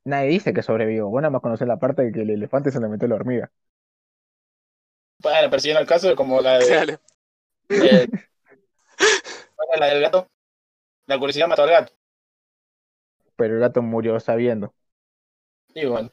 [0.04, 1.08] Nadie dice que sobrevivió.
[1.08, 3.50] Vos nada más conocés la parte de que el elefante se le metió la hormiga.
[5.20, 6.98] Bueno, persiguiendo el caso como la de
[7.80, 8.08] eh,
[9.56, 10.28] ¿cuál era la del gato.
[11.08, 11.92] La curiosidad mató al gato.
[13.36, 14.74] Pero el gato murió sabiendo.
[15.74, 16.10] Y bueno,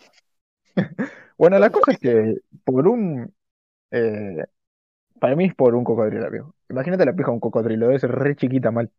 [1.37, 3.33] Bueno, la cosa es que por un...
[3.91, 4.45] eh,
[5.19, 6.55] para mí es por un cocodrilo, amigo.
[6.69, 8.91] Imagínate la pija de un cocodrilo, debe ser re chiquita mal.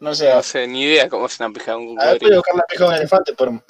[0.00, 2.36] no sé, No a sé, ni idea cómo es una pija de un ver, puedo
[2.36, 2.38] cocodrilo.
[2.38, 3.62] buscar la pija de un elefante, pero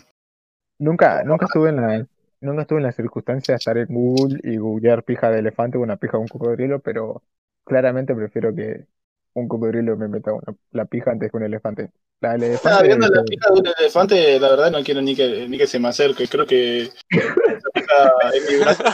[0.79, 2.07] Nunca, nunca estuve en la,
[2.40, 5.83] nunca estuve en la circunstancia de estar en Google y googlear pija de elefante o
[5.83, 7.22] una pija de un cocodrilo, pero
[7.64, 8.87] claramente prefiero que
[9.35, 11.90] un cocodrilo me meta una, la pija antes que un elefante.
[12.20, 15.14] La del Nada, elefante, viendo la pija de un elefante, la verdad no quiero ni
[15.14, 16.27] que, ni que se me acerque.
[16.27, 18.85] Creo que es mi brazo.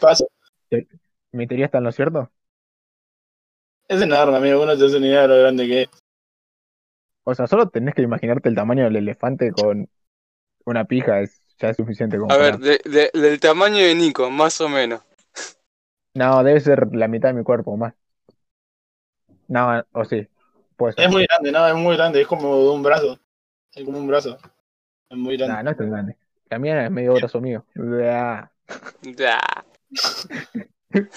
[0.00, 0.28] Paso.
[1.32, 2.30] ¿mi teoría está en lo cierto?
[3.88, 4.62] Es enorme, amigo.
[4.62, 5.88] Uno te hace una idea de lo grande que es.
[7.24, 9.88] O sea, solo tenés que imaginarte el tamaño del elefante con
[10.66, 14.30] una pija, es, ya es suficiente como A ver, de- de- del tamaño de Nico,
[14.30, 15.00] más o menos.
[16.14, 17.94] No, debe ser la mitad de mi cuerpo o más.
[19.48, 20.26] No, o sí,
[20.76, 21.04] puede ser.
[21.06, 22.20] Es muy grande, no, es muy grande.
[22.20, 23.18] Es como de un brazo.
[23.72, 24.38] Es como un brazo.
[25.08, 25.54] Es muy grande.
[25.56, 26.16] Nah, no es tan grande.
[26.50, 27.64] La mía es medio brazo mío.
[28.04, 28.50] Ah,
[29.02, 29.40] Ya.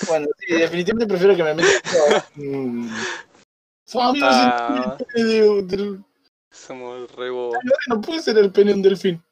[0.08, 1.72] Bueno, sí, definitivamente prefiero que me metan.
[2.36, 2.90] Mm.
[3.86, 4.98] Son amigos Ah.
[5.00, 6.04] el pene de- del-
[6.50, 7.58] Somos re bobos.
[7.88, 9.24] No puede ser el pene de un delfín.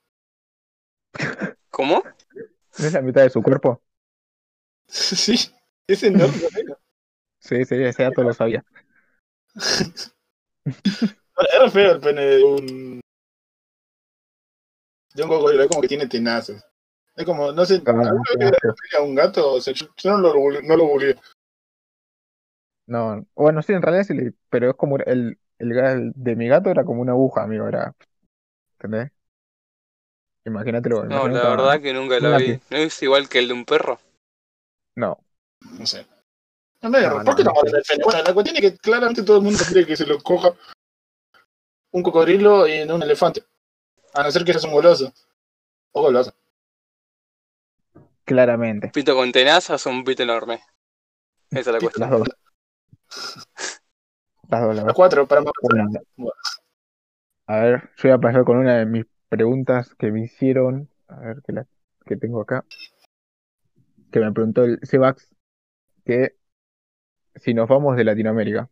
[1.69, 2.03] ¿Cómo?
[2.77, 3.81] ¿No es la mitad de su cuerpo?
[4.87, 5.35] Sí,
[5.87, 6.47] es enorme.
[6.53, 6.77] amigo.
[7.39, 8.65] Sí, sí, ese dato lo sabía.
[11.61, 13.01] Re feo el pene de un.
[15.15, 16.63] De un cocodrilo, es como que tiene tenazas.
[17.15, 18.75] Es como, no sé, Ah, ¿alguna vez qué que le asco.
[18.91, 19.53] pega a un gato?
[19.53, 20.85] O sea, yo, yo no lo no lo.
[22.87, 26.69] No, bueno, sí, en realidad sí, le- pero es como el, el de mi gato
[26.69, 27.95] era como una aguja, amigo, era,
[28.73, 29.11] ¿entendés?
[30.45, 31.05] Imagínatelo.
[31.05, 32.59] No, imagínate la verdad que nunca lo vi.
[32.69, 33.99] ¿No es igual que el de un perro?
[34.95, 35.17] No,
[35.79, 36.05] No sé.
[36.81, 37.61] No me No, ¿Por qué no, no.
[37.61, 38.03] pene?
[38.03, 40.53] Bueno, la cuestión es que claramente todo el mundo quiere que se lo coja
[41.91, 43.43] un cocodrilo y no un elefante.
[44.13, 45.11] A no ser que seas un goloso.
[45.93, 46.33] O goloso.
[48.23, 48.89] claramente.
[48.93, 50.61] ¿Pito con tenazas o un pito enorme?
[51.51, 52.09] Esa es la Las cuestión.
[52.11, 52.27] dos.
[54.49, 55.53] Las dos, la Las cuatro para más.
[55.61, 55.89] Bueno,
[57.47, 59.05] A ver, yo voy a pasar con una de mis
[59.35, 60.89] preguntas que me hicieron.
[61.07, 61.67] A ver, que, la,
[62.05, 62.65] que tengo acá.
[64.11, 65.35] Que me preguntó el Sebax.
[66.05, 66.35] Que
[67.35, 68.69] si nos vamos de Latinoamérica,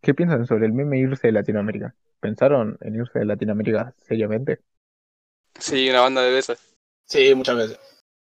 [0.00, 1.94] ¿qué piensan sobre el meme irse de Latinoamérica?
[2.20, 4.60] ¿Pensaron en irse de Latinoamérica seriamente?
[5.58, 6.76] Sí, una banda de veces.
[7.04, 7.78] Sí, muchas veces.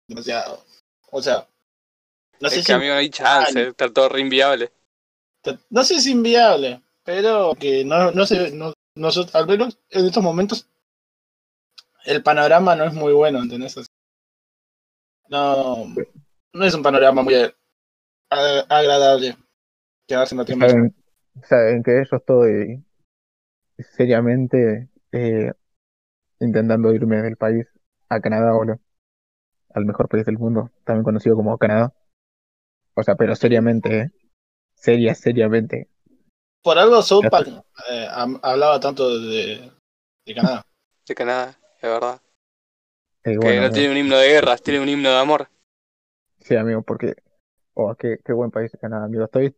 [0.08, 0.64] Demasiado.
[1.12, 1.48] O sea,
[2.40, 4.72] no sé es si que amigo no hay chance, está todo re inviable.
[5.70, 10.06] no sé si es inviable, pero que no, no sé, no, nosotros, al menos en
[10.06, 10.68] estos momentos,
[12.10, 13.76] el panorama no es muy bueno, ¿entendés?
[15.30, 15.86] No,
[16.54, 17.54] no es un panorama muy a-
[18.68, 19.38] agradable
[20.08, 20.80] quedarse en Latinoamérica.
[20.80, 20.96] Saben,
[21.44, 22.84] saben que yo estoy
[23.96, 25.52] seriamente eh,
[26.40, 27.68] intentando irme del país
[28.10, 28.80] a Canadá, boludo.
[29.76, 31.94] Al mejor país del mundo, también conocido como Canadá.
[32.96, 34.12] O sea, pero seriamente, eh.
[34.74, 35.90] Seria, seriamente.
[36.64, 37.50] Por algo South Park
[37.92, 38.08] eh,
[38.42, 39.72] hablaba tanto de,
[40.26, 40.66] de Canadá.
[41.06, 42.22] De Canadá, es verdad.
[43.24, 45.50] Eh, que no amigo, tiene un himno de guerras, tiene un himno de amor.
[46.40, 47.16] sí, amigo, porque,
[47.74, 49.26] oh, qué, qué buen país Canadá, amigo.
[49.26, 49.56] Estoy,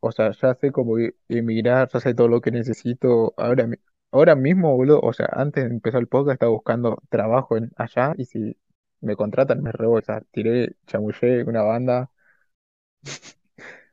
[0.00, 0.96] o sea, ya sé cómo
[1.28, 3.34] emigrar, ya sé todo lo que necesito.
[3.36, 3.68] Ahora,
[4.10, 8.14] ahora mismo, boludo, o sea, antes de empezar el podcast estaba buscando trabajo en allá
[8.16, 8.56] y si
[9.00, 12.10] me contratan me rebo, o sea, tiré, chamullé una banda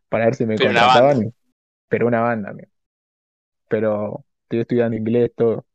[0.10, 1.34] para ver si me Pero contrataban,
[1.88, 2.70] pero una banda, amigo.
[3.68, 5.66] Pero estoy estudiando inglés, todo,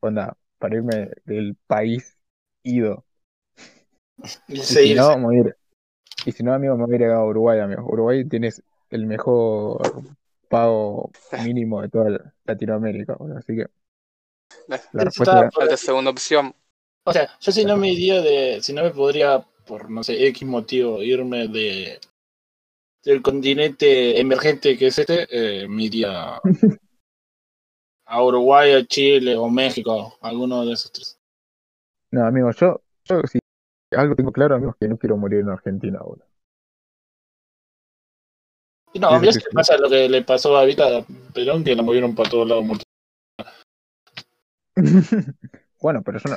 [0.00, 2.16] onda, para irme del país
[2.62, 3.04] ido.
[4.48, 5.56] Y si no, me voy a ir-
[6.24, 7.84] y si no, amigo, me voy a ir a Uruguay, amigo.
[7.84, 10.04] Uruguay tienes el mejor
[10.48, 11.10] pago
[11.44, 13.16] mínimo de toda la- Latinoamérica.
[13.36, 13.66] Así que
[14.92, 16.54] la respuesta por segunda opción.
[17.04, 20.24] O sea, yo si no me iría de, si no me podría, por no sé,
[20.28, 21.98] X motivo, irme de
[23.04, 26.40] del continente emergente que es este, eh, me iría
[28.12, 31.18] a Uruguay, a Chile o México, alguno de esos tres.
[32.10, 33.38] no, amigo, yo, yo si
[33.96, 36.00] algo tengo claro, amigo, es que no quiero morir en Argentina.
[38.92, 39.46] Y no, Sí, sí, le sí.
[39.54, 42.84] pasa lo que le pasó a Vita Perón, que la movieron para todos lados muerto.
[45.80, 46.36] Bueno, pero yo no,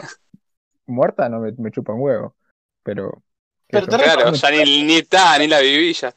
[0.87, 2.35] muerta no me, me chupa un huevo,
[2.83, 3.21] pero,
[3.67, 6.15] Pero Claro, ya ni, ni está, ni la viví ya.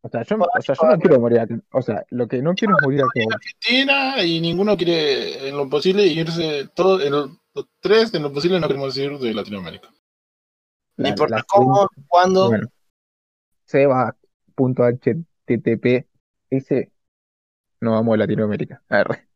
[0.00, 1.60] O sea, yo, o sea, yo no quiero morir acá.
[1.72, 3.10] O sea, lo que no quiero es morir acá.
[3.34, 8.32] Argentina y ninguno quiere en lo posible irse, todos, en lo- los tres en lo
[8.32, 9.88] posible no queremos ir de Latinoamérica.
[9.88, 12.68] No La- importa la cómo, cuándo, Bueno,
[14.56, 16.06] seba.http
[16.50, 16.92] ese
[17.80, 18.82] no vamos a Latinoamérica.
[18.88, 19.27] Arre.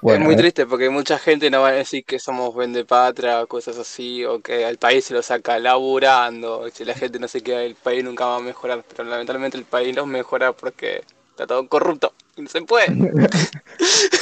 [0.00, 3.42] Bueno, es muy ver, triste porque mucha gente nos va a decir que somos vendepatria
[3.42, 7.28] o cosas así, o que al país se lo saca laburando, si la gente no
[7.28, 11.02] se queda el país nunca va a mejorar, pero lamentablemente el país no mejora porque
[11.30, 12.88] está todo corrupto y no se puede.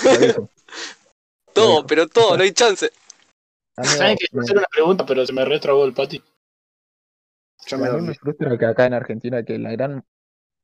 [1.52, 2.90] todo, pero todo, no hay chance.
[3.82, 6.22] ¿Saben que a hacer una pregunta, pero se me retrabó el pati?
[7.66, 10.04] Yo me me frustra que acá en Argentina que la gran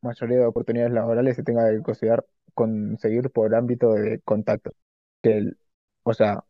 [0.00, 2.24] mayoría de oportunidades laborales se tenga que considerar
[2.54, 4.72] conseguir por ámbito de contacto.
[5.22, 5.58] Que el,
[6.02, 6.44] o sea,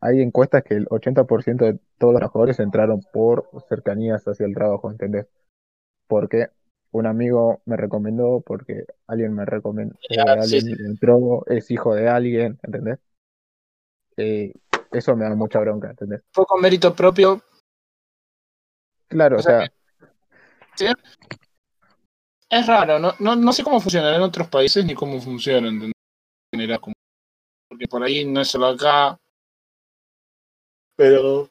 [0.00, 4.90] hay encuestas que el 80% de todos los trabajadores entraron por cercanías hacia el trabajo,
[4.90, 5.26] ¿entendés?
[6.06, 6.48] Porque
[6.90, 11.94] un amigo me recomendó, porque alguien me recomendó, eh, Ya, sí, alguien entró, es hijo
[11.94, 12.98] de alguien, ¿entendés?
[14.16, 14.52] Eh,
[14.90, 16.22] eso me da mucha bronca, ¿entendés?
[16.32, 17.40] Fue con mérito propio.
[19.08, 19.70] Claro, O o sea,
[20.74, 20.94] sea,
[22.52, 25.90] Es raro, no, no, no sé cómo funcionará en otros países ni cómo funciona en
[26.54, 26.80] general.
[27.66, 29.16] Porque por ahí no es solo acá.
[30.94, 31.48] Pero.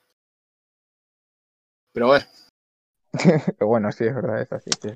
[1.91, 2.25] Pero bueno.
[3.59, 4.69] bueno, sí, es verdad, es así.
[4.79, 4.89] sí.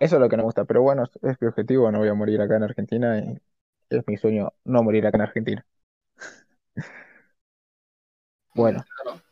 [0.00, 2.14] Eso es lo que no me gusta, pero bueno, es mi objetivo, no voy a
[2.14, 3.38] morir acá en Argentina y
[3.88, 5.66] es mi sueño no morir acá en Argentina.
[8.52, 8.84] Bueno,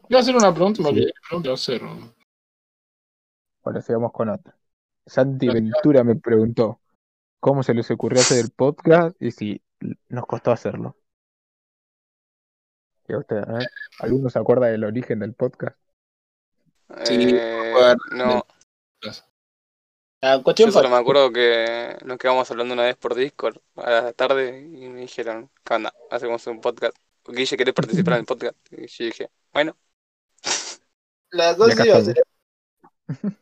[0.08, 0.94] Voy a hacer una pregunta, me Sí.
[0.94, 1.82] olvidé qué pregunta iba a hacer.
[3.64, 4.57] ahora sigamos con otra.
[5.08, 6.80] Santi Ventura me preguntó
[7.40, 9.62] cómo se les ocurrió hacer el podcast y si
[10.08, 10.96] nos costó hacerlo.
[13.08, 13.68] ¿Y a usted, a ver,
[14.00, 15.78] ¿Alguno se acuerda del origen del podcast?
[17.04, 18.44] Sí, Eh, no,
[20.20, 23.90] La cuestión yo solo me acuerdo que nos quedamos hablando una vez por Discord a
[23.90, 25.94] la tarde y me dijeron, ¿qué onda?
[26.10, 26.96] Hacemos un podcast.
[27.26, 28.56] Guille, ¿querés participar en el podcast?
[28.72, 29.76] Y yo dije, bueno,
[31.30, 32.22] La Y cosa acá iba a ser.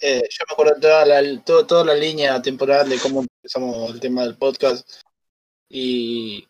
[0.01, 4.01] Eh, yo me acuerdo toda la, todo- toda la línea temporal de cómo empezamos el
[4.01, 4.89] tema del podcast
[5.69, 6.47] y,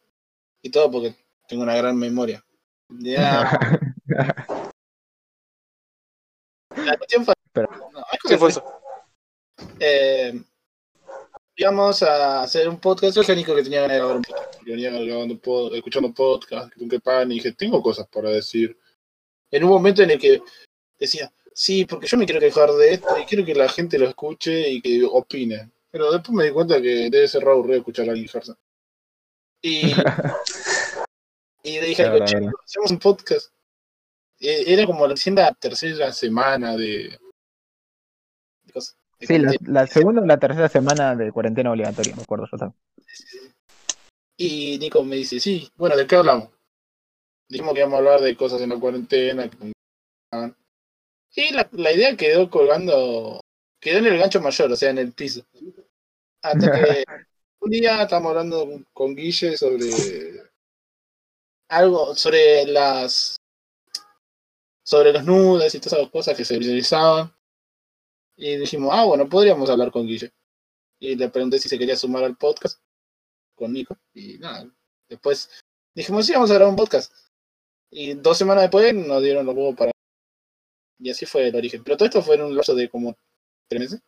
[0.62, 1.14] y todo porque
[1.48, 2.44] tengo una gran memoria.
[2.88, 3.58] Ya,
[6.76, 7.34] la cuestión fue.
[7.52, 8.62] Pero- no, hay ¿qué fue eso?
[9.80, 10.38] Eh,
[11.56, 13.14] íbamos a hacer un podcast.
[13.16, 14.54] Yo dije a Nico que tenía ganas de grabar un podcast.
[14.56, 18.78] porque venía grabando pod- escuchando podcast, que que pan, y dije, tengo cosas para decir.
[19.50, 20.42] En un momento en el que
[20.98, 24.06] decía, sí, porque yo me quiero quejar de esto y quiero que la gente lo
[24.06, 25.70] escuche y que opine.
[25.90, 28.52] Pero después me di cuenta que debe ser raro aburrido escuchar a alguien quejarse.
[29.62, 29.80] Y,
[31.62, 33.50] y le dije, La verdad, "Che, hacemos un podcast.
[34.40, 37.18] Eh, Era como recién la tercera semana de,
[38.64, 38.96] de cosas.
[39.18, 42.58] de Sí, la, la segunda o la tercera semana de cuarentena obligatoria, me acuerdo yo
[42.58, 42.78] también.
[44.38, 46.50] Y Nico me dice, sí, bueno, ¿de qué hablamos?
[47.48, 49.48] Dijimos que íbamos a hablar de cosas en la cuarentena.
[49.48, 49.72] que-
[51.36, 53.40] Y la, la idea quedó colgando,
[53.78, 55.42] quedó en el gancho mayor, o sea, en el piso.
[56.42, 57.04] Hasta que
[57.60, 59.90] un día estábamos hablando con Guille sobre
[61.68, 63.36] algo, sobre las,
[64.82, 67.30] sobre los nudes y todas esas cosas que se utilizaban.
[68.34, 70.30] Y dijimos, ah, bueno, podríamos hablar con Guille.
[70.98, 72.80] Y le pregunté si se quería sumar al podcast
[73.54, 73.98] con Nico.
[74.14, 74.66] Y nada,
[75.06, 75.50] después
[75.94, 77.12] dijimos, sí, vamos a grabar un podcast.
[77.90, 79.95] Y dos semanas después nos dieron los huevos para...
[80.98, 81.82] Y así fue el origen.
[81.84, 83.14] Pero todo esto fue en un lapso de como
[83.68, 84.02] tres meses.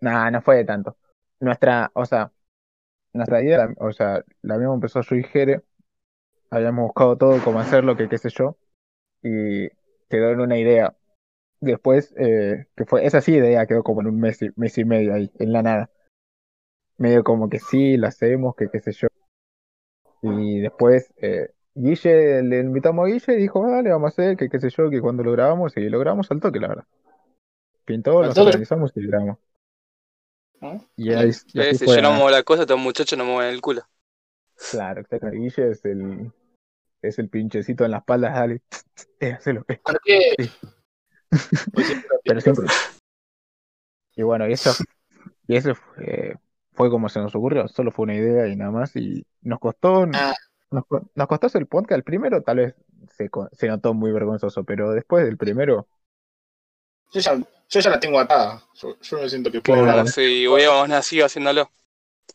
[0.00, 0.96] Nah, no fue de tanto.
[1.40, 2.32] Nuestra, o sea,
[3.12, 5.62] nuestra idea, o sea, la habíamos empezado yo y Jere,
[6.50, 8.56] habíamos buscado todo cómo hacerlo, que qué sé yo,
[9.22, 9.68] y
[10.08, 10.96] quedó en una idea.
[11.60, 14.84] Después, eh, que fue, esa sí idea quedó como en un mes y, mes y
[14.84, 15.90] medio ahí, en la nada.
[16.98, 19.08] Medio como que sí, la hacemos, que qué sé yo.
[20.22, 24.36] Y después, eh, Guille, le invitamos a Guille y dijo, "Ah, dale, vamos a hacer,
[24.36, 26.84] que qué sé yo, que cuando lo grabamos, y lo grabamos al toque, la verdad.
[27.84, 28.48] Pintó, nos toque.
[28.48, 29.38] organizamos y grabamos.
[30.60, 30.84] ¿no?
[30.96, 33.54] Y, ahí, y así Si fue, yo no muevo la cosa, estos muchachos no mueven
[33.54, 33.82] el culo.
[34.70, 35.30] Claro, exacto.
[35.30, 36.30] Guille es el,
[37.00, 38.62] es el pinchecito en la espalda, dale.
[39.20, 39.80] Eh, hacelo, eh.
[39.82, 40.34] ¿Por qué?
[40.38, 40.50] Sí.
[42.24, 42.66] Pero siempre.
[44.16, 44.72] Y bueno, y eso,
[45.46, 46.36] y eso fue,
[46.72, 48.94] fue como se nos ocurrió, solo fue una idea y nada más.
[48.96, 50.34] Y nos costó, Ah.
[50.70, 51.98] Nos, nos costó hacer el podcast.
[51.98, 52.74] El primero tal vez
[53.52, 55.86] se, notó muy vergonzoso, pero después del primero,
[57.12, 58.62] Yo ya, yo ya la tengo atada.
[58.74, 60.06] Yo, yo me siento que puedo Claro.
[60.06, 61.70] Si hubiéramos nacido haciéndolo.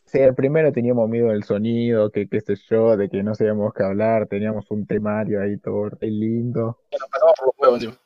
[0.04, 3.72] sí, el primero teníamos miedo del sonido, que qué sé yo, de que no sabíamos
[3.74, 7.98] qué hablar, teníamos un temario ahí todo re lindo, Nos pasamos por los huevos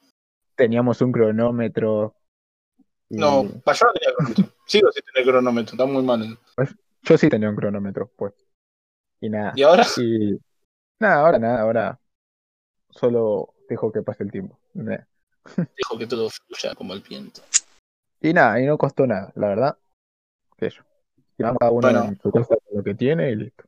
[0.61, 2.15] teníamos un cronómetro.
[3.09, 4.45] y- No, yo no tenía cronómetro.
[4.67, 6.39] Sigo sin tener cronómetro, está muy mal.
[7.03, 8.35] Yo sí tenía un cronómetro, pues.
[9.21, 9.53] Y nada.
[9.55, 10.39] Y ahora, Y
[10.99, 12.01] nada, ahora nada, ahora
[12.91, 14.59] solo dejo que pase el tiempo.
[14.75, 14.99] Nah.
[15.57, 17.43] dejo que todo fluya como el viento.
[18.21, 19.79] Y nada, y no costó nada, la verdad.
[20.57, 20.83] Que yo.
[21.39, 22.05] Cada uno Bueno.
[22.05, 23.65] en su casa con lo que tiene y listo.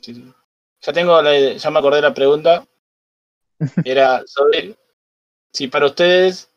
[0.00, 0.34] Sí, sí.
[0.80, 2.66] Ya tengo la idea, ya me acordé de la pregunta.
[3.84, 4.74] Era sobre
[5.52, 6.50] si para ustedes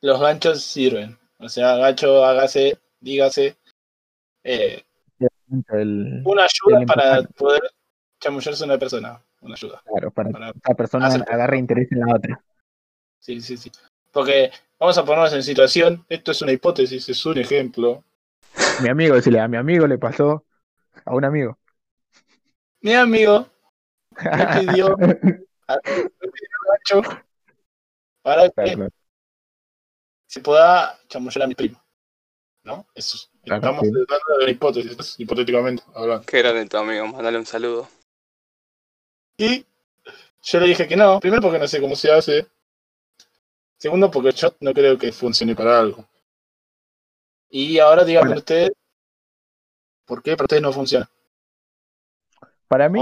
[0.00, 1.18] los ganchos sirven.
[1.40, 3.56] O sea, gancho, hágase, dígase.
[4.44, 4.84] eh,
[5.68, 7.62] El, una ayuda El para poder
[8.20, 9.20] chamullarse a una persona.
[9.40, 9.82] Una ayuda.
[9.84, 12.40] claro, para Para- que cada persona hacer- agarre interés en la otra.
[13.18, 13.70] Sí, sí, sí.
[14.12, 16.04] Porque vamos a ponernos en situación.
[16.08, 18.02] Esto es una hipótesis, es un ejemplo.
[18.82, 20.44] Mi amigo, decirle, a mi amigo le pasó
[21.04, 21.58] a un amigo.
[22.80, 23.48] Mi amigo
[24.16, 27.02] me pidió gancho
[28.22, 28.88] para que Claro,
[30.26, 31.82] se pueda chamullar a mi primo.
[32.64, 32.86] ¿No?
[32.94, 33.30] Eso es.
[33.44, 33.88] Claro, Estamos sí.
[33.88, 36.24] hablando de la hipótesis, hipotéticamente hablando.
[36.26, 37.88] Qué grande tu amigo, mandale un saludo.
[39.36, 39.66] Y
[40.42, 42.46] yo le dije que no, primero porque no sé cómo se hace.
[43.76, 46.06] Segundo porque yo no creo que funcione para algo.
[47.50, 48.38] Y ahora díganme Bueno.
[48.38, 48.70] ustedes,
[50.06, 51.08] ¿por qué para ustedes no funciona?
[52.66, 53.00] Para mí,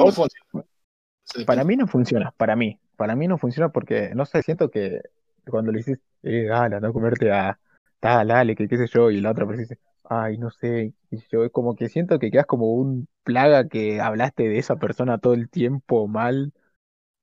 [1.47, 2.79] para mí no funciona, para mí.
[2.97, 5.01] Para mí no funciona porque, no sé, siento que
[5.49, 7.59] cuando le dices, eh, dale, anda a comerte a
[8.03, 9.79] tal, dale, que qué sé yo, y la otra persona dice,
[10.11, 14.01] ay, no sé, y yo es como que siento que quedas como un plaga que
[14.01, 16.53] hablaste de esa persona todo el tiempo mal.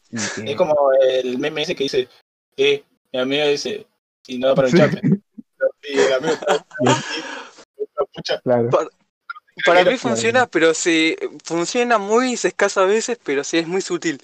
[0.09, 0.51] Y que...
[0.51, 0.73] Es como
[1.11, 2.07] el meme ese que dice,
[2.55, 3.85] eh, mi amigo dice,
[4.23, 4.79] si no da para el Sí.
[4.79, 5.01] chape.
[5.83, 6.37] Y el amigo,
[8.13, 8.69] pucha, Claro,
[9.65, 14.21] Para mí funciona, pero sí, funciona muy escasas veces, pero sí es muy sutil.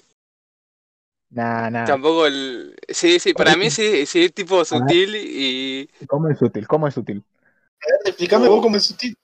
[1.30, 1.86] Nada, nada.
[1.86, 2.76] Tampoco el...
[2.88, 6.66] Sí, sí, para mí sí, sí tipo sutil y ¿Cómo es útil?
[6.66, 7.22] ¿Cómo es útil?
[8.04, 9.16] explícame vos cómo es sutil.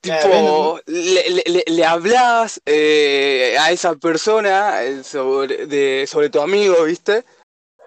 [0.00, 6.40] Tipo le, le, le- le hablas eh, a esa persona eh, sobre, de, sobre tu
[6.40, 7.24] amigo, ¿viste?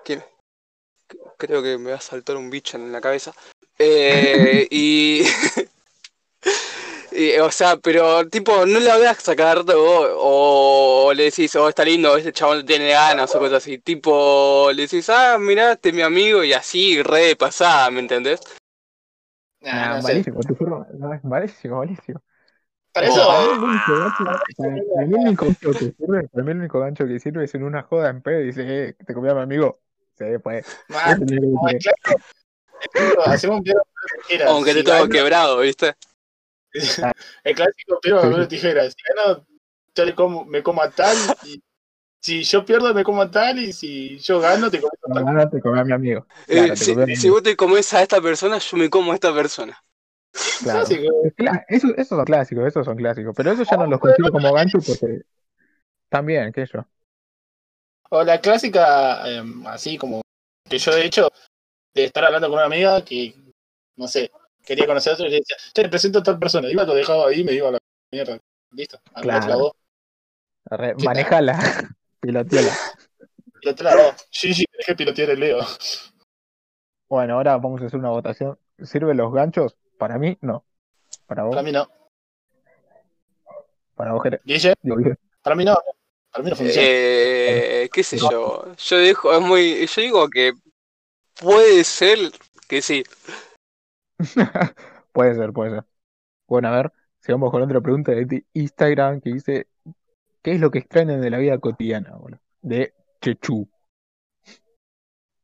[0.06, 0.22] Que,
[1.38, 3.34] creo que me va a saltar un bicho en la cabeza.
[3.78, 5.24] Eh, y...
[7.16, 11.56] y, O sea, pero tipo, no le hablas a cada rato o, o le decís,
[11.56, 13.78] oh, está lindo, este chabón tiene ganas o cosas así.
[13.80, 18.00] Tipo, le decís, ah, mirá, este es mi amigo y así, re de pasada, ¿me
[18.02, 18.42] entendés?
[19.62, 20.08] Nah, Nah, no sé.
[20.14, 22.22] malísimo, tu forma- no, es malísimo, malísimo.
[22.94, 24.54] Para O eso, para mí el único gancho- para que
[25.98, 28.46] sirve, para mí el único gancho que sirve es en una joda en pedo y
[28.46, 29.80] dice, eh, te comí a mi amigo.
[30.18, 30.66] Sí, pues.
[30.90, 32.22] man, Ese es el único no, que- es claro.
[33.26, 34.52] Hacemos un tijera.
[34.52, 35.96] Aunque Si te todo gano- quebrado, ¿viste?
[37.44, 38.50] El clásico Sí, papel, sí.
[38.50, 38.90] tijera.
[38.90, 39.46] Si gano,
[39.96, 41.36] yo le como, me como a tal.
[41.42, 41.62] Y
[42.22, 43.60] si yo pierdo, me como a tal.
[43.60, 45.50] Y si yo gano, te comes a tal.
[45.50, 46.28] te comí a mi amigo.
[46.48, 47.36] Eh, Claro, si, comí a mi si amigo.
[47.36, 49.84] vos te comes a esta persona, yo me como a esta persona.
[50.62, 50.90] Claro.
[50.90, 51.32] Clásico.
[51.38, 53.34] Cla- Eso, esos son clásicos, esos son clásicos.
[53.36, 55.22] Pero eso ya no los consigo como gancho porque
[56.10, 56.88] también, qué sé yo.
[58.12, 60.22] O la clásica, em, así como
[60.70, 61.30] que yo he hecho,
[61.96, 63.36] de estar hablando con una amiga que,
[63.98, 64.32] no sé,
[64.66, 66.70] quería conocer a otro y le decía, te presento a tal persona.
[66.70, 67.80] Iba, lo dejaba ahí y me iba a la
[68.12, 68.38] mierda.
[68.72, 69.00] Listo.
[69.16, 69.58] La Claro.
[69.60, 69.72] voz.
[70.70, 71.06] Arre- ¿Qué tal?
[71.06, 71.58] Manejala,
[72.20, 72.74] piloteala.
[73.62, 74.28] Pilotea la voz.
[74.32, 75.60] Gigi, tenés que pilotear el Leo.
[77.08, 78.58] Bueno, ahora vamos a hacer una votación.
[78.84, 79.76] ¿Sirven los ganchos?
[79.98, 80.66] Para mí, no.
[81.28, 81.88] Para vos, Para mí no.
[83.96, 84.42] para vos, Jere.
[84.44, 84.98] Guille, Digo,
[85.42, 85.78] para mí no.
[86.32, 86.82] Para mí no funciona.
[86.88, 88.76] Eh, qué sé yo.
[88.76, 90.54] Yo dejo, es muy, yo digo que
[91.40, 92.18] puede ser
[92.68, 93.04] que sí.
[95.12, 95.86] Puede ser, puede ser.
[96.48, 99.68] Bueno, a ver, sigamos con otra pregunta de Instagram que dice:
[100.42, 102.16] ¿Qué es lo que extrañan de la vida cotidiana?
[102.16, 102.40] boludo?
[102.62, 103.68] De Chechu.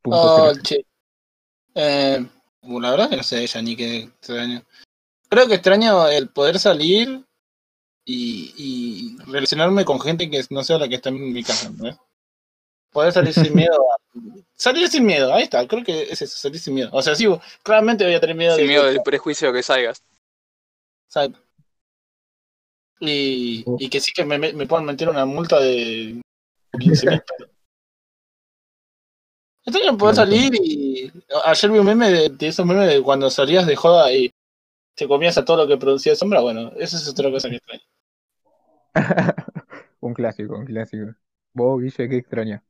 [0.01, 0.85] Punto Oh, che.
[1.73, 2.25] Eh,
[2.63, 4.63] la verdad que no sé ella ni qué extraño.
[5.29, 7.25] Creo que extraño el poder salir
[8.05, 11.97] y, y relacionarme con gente que no sea la que está en mi casa, ¿no?
[12.91, 13.73] Poder salir sin miedo.
[13.73, 14.01] a-
[14.55, 16.89] Salir sin miedo, ahí está, creo que es eso, salir sin miedo.
[16.93, 17.25] O sea, sí,
[17.63, 20.03] claramente voy a tener miedo Sin de miedo del prejuicio que salgas.
[21.07, 21.39] Exacto.
[22.99, 26.21] Y, y que sí que me, me puedan meter una multa de
[26.79, 27.49] 15 mil pesos.
[29.65, 31.11] Extraño poder salir y.
[31.45, 34.31] Ayer vi un meme de, de esos memes de cuando salías de joda y
[34.95, 36.41] te comías a todo lo que producía sombra.
[36.41, 37.83] Bueno, eso es otra cosa que extraño.
[40.01, 41.15] un clásico, un clásico.
[41.53, 42.63] Vos, Guille, ¿qué extraña?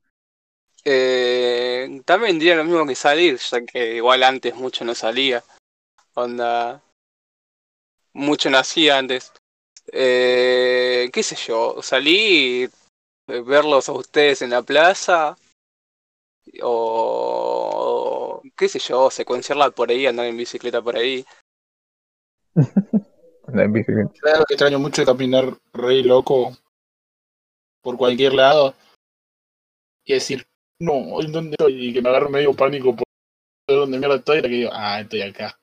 [0.84, 5.44] Eh, también diría lo mismo que salir, ya que igual antes mucho no salía.
[6.14, 6.82] Onda.
[8.14, 9.32] Mucho no hacía antes.
[9.92, 15.38] Eh, qué sé yo, salí, eh, verlos a ustedes en la plaza.
[16.62, 21.26] O qué sé yo, secuenciarla por ahí, andar en bicicleta por ahí.
[23.48, 24.12] Andar en bicicleta.
[24.20, 26.58] Claro que extraño mucho caminar re loco
[27.82, 28.74] por cualquier lado
[30.06, 30.46] y decir,
[30.82, 31.90] no, ¿en dónde estoy?
[31.90, 33.06] Y que me agarre medio pánico por
[33.68, 35.58] dónde mierda estoy, y que digo, ah, estoy acá.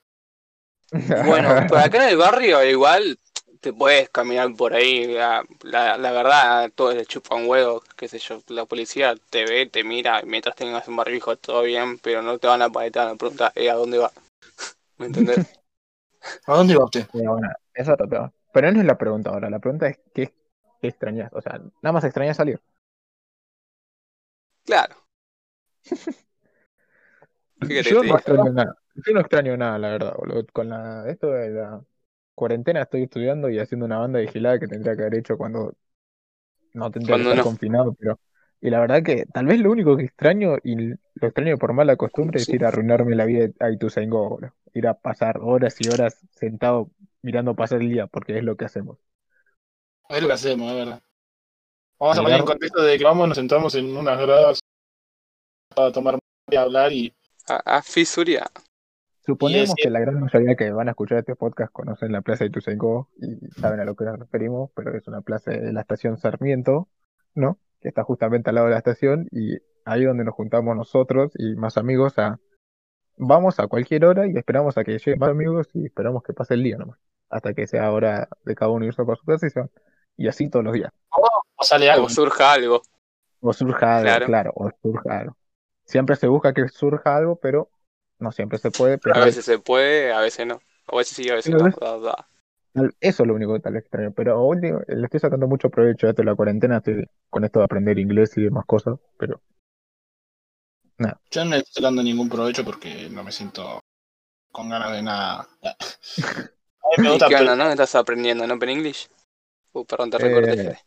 [1.26, 3.18] Bueno, por acá en el barrio igual
[3.60, 5.06] te puedes caminar por ahí.
[5.06, 8.40] La, la, la verdad, todos le chupan huevo, qué sé yo.
[8.48, 12.38] La policía te ve, te mira, y mientras tengas un barbijo todo bien, pero no
[12.38, 14.12] te van a parar, te van a preguntar, eh, ¿a dónde va?
[14.98, 15.60] ¿Me entendés?
[16.46, 17.06] ¿A dónde va usted?
[17.12, 18.32] Pero bueno, eso es otro tema.
[18.52, 19.50] Pero no es la pregunta ahora.
[19.50, 20.32] La pregunta es: ¿qué,
[20.80, 21.30] qué extrañas?
[21.32, 22.60] O sea, nada más extrañas salir.
[24.64, 24.96] Claro.
[27.60, 28.76] Yo no extraño nada.
[28.94, 30.46] Yo no extraño nada, la verdad, boludo.
[30.52, 31.80] Con la, esto de la
[32.34, 35.74] cuarentena estoy estudiando y haciendo una banda vigilada que tendría que haber hecho cuando
[36.74, 37.50] no tendría Cuando que estar no.
[37.50, 38.20] confinado, pero.
[38.60, 40.96] Y la verdad que tal vez lo único que extraño, y lo
[41.28, 44.52] extraño por mala costumbre, es ir a arruinarme la vida a Ituzaingó, boludo.
[44.74, 46.90] Ir a pasar horas y horas sentado
[47.22, 48.98] mirando pasar el día, porque es lo que hacemos.
[50.08, 51.02] Es lo que hacemos, es verdad.
[52.00, 54.60] Vamos a poner en contexto de que vamos, nos sentamos en unas gradas
[55.78, 57.14] para tomar a hablar y
[57.48, 58.44] A, a fisuria.
[59.24, 62.42] Suponemos Y que la gran mayoría que van a escuchar este podcast conocen la plaza
[62.44, 65.82] de Ituzaingó y saben a lo que nos referimos, pero es una plaza de la
[65.82, 66.88] estación Sarmiento,
[67.34, 67.58] ¿no?
[67.80, 71.54] Que está justamente al lado de la estación y ahí donde nos juntamos nosotros y
[71.54, 72.40] más amigos a...
[73.16, 76.54] Vamos a cualquier hora y esperamos a que lleguen más amigos y esperamos que pase
[76.54, 76.98] el día nomás,
[77.28, 79.70] hasta que sea hora de cada uno irse para su casa y se van.
[80.16, 80.90] Y así todos los días.
[81.10, 82.06] o sale algo.
[82.06, 82.82] O surja algo.
[83.40, 84.26] O surja algo, Claro.
[84.26, 85.36] claro, o surja algo.
[85.88, 87.70] Siempre se busca que surja algo, pero
[88.18, 90.60] no siempre se puede, pero A veces se puede, a veces no.
[90.86, 91.76] A veces sí, a veces Pero no.
[91.80, 92.26] Da, da.
[93.00, 94.12] Eso es lo único que tal extraño.
[94.12, 96.76] Pero último, le estoy sacando mucho provecho a esto de la cuarentena.
[96.76, 98.98] Estoy con esto de aprender inglés y demás cosas.
[99.18, 99.40] Pero
[101.30, 103.80] Yo no le estoy sacando ningún provecho porque no me siento
[104.52, 105.48] con ganas de nada.
[105.62, 107.70] A mí me ¿Y gusta qué onda, no?
[107.70, 109.08] ¿Estás aprendiendo en Open English?
[109.72, 110.78] Uh, perdón, te recorté, Eh.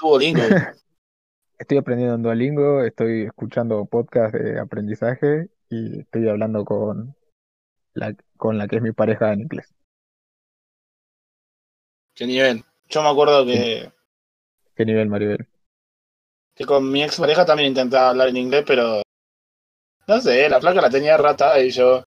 [0.00, 0.42] Duolingo.
[1.58, 7.14] estoy aprendiendo en Duolingo, estoy escuchando podcasts de aprendizaje y estoy hablando con
[7.94, 9.74] la, con la que es mi pareja en inglés.
[12.14, 12.62] ¿Qué nivel?
[12.88, 13.90] Yo me acuerdo que,
[14.76, 15.46] ¿Qué nivel, Maribel?
[16.54, 19.02] que con mi ex pareja también intentaba hablar en inglés, pero
[20.06, 22.04] no sé, la flaca la tenía rata y yo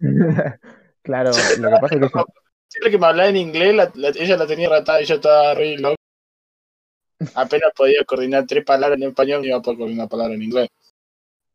[1.02, 2.08] Claro, lo que pasa es que
[2.68, 5.54] Siempre que me hablaba en inglés, la- la- ella la tenía ratada y yo estaba
[5.54, 5.96] re loco.
[7.34, 10.68] Apenas podía coordinar tres palabras en español, me iba a poder coordinar palabras en inglés.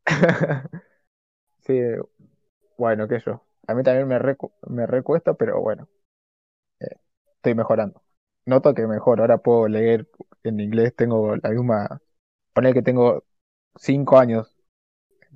[1.65, 1.73] sí,
[2.77, 3.43] bueno, qué yo.
[3.67, 5.89] A mí también me, recu- me recuesta, pero bueno,
[6.79, 6.87] eh,
[7.37, 8.03] estoy mejorando.
[8.45, 10.09] Noto que mejor, ahora puedo leer
[10.43, 12.01] en inglés, tengo la misma,
[12.53, 13.25] poner que tengo
[13.77, 14.55] cinco años.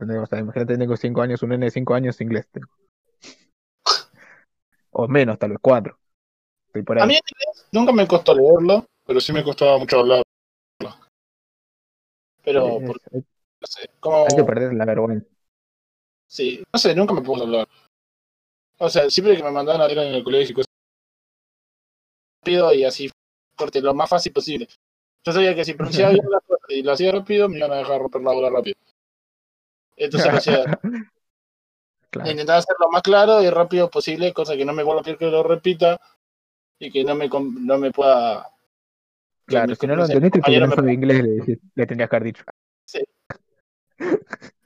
[0.02, 2.70] O sea, imagínate, tengo cinco años, un nene de cinco años inglés tengo.
[4.92, 6.00] O menos, tal vez cuatro.
[6.68, 7.08] Estoy por A ahí.
[7.08, 10.24] mí en inglés nunca me costó leerlo, pero sí me costaba mucho hablarlo.
[12.43, 14.28] Pero, Es- por- hay, no sé, como...
[14.28, 15.28] hay que perder la vergüenza.
[16.28, 17.68] Sí, no sé, nunca me puedo hablar.
[18.78, 20.68] O sea, siempre que me mandaban a leer en el colegio y cosas
[22.43, 23.10] rápido y así,
[23.55, 24.68] corte, lo más fácil posible.
[25.26, 27.78] Yo sabía que si pronunciaba bien las cosas y lo hacía rápido, me iban a
[27.78, 28.78] dejar romper la bola rápido.
[29.97, 30.66] Entonces lo hacía,
[32.12, 32.30] Claro.
[32.30, 35.18] intentaba hacerlo lo más claro y rápido posible, cosa que no me vuelva a pedir
[35.18, 35.99] que lo repita
[36.80, 38.49] y que no me, no me pueda...
[39.50, 42.26] Claro, si no lo entendiste, tu me de inglés le, decís- le tendrías que haber
[42.26, 42.43] dicho.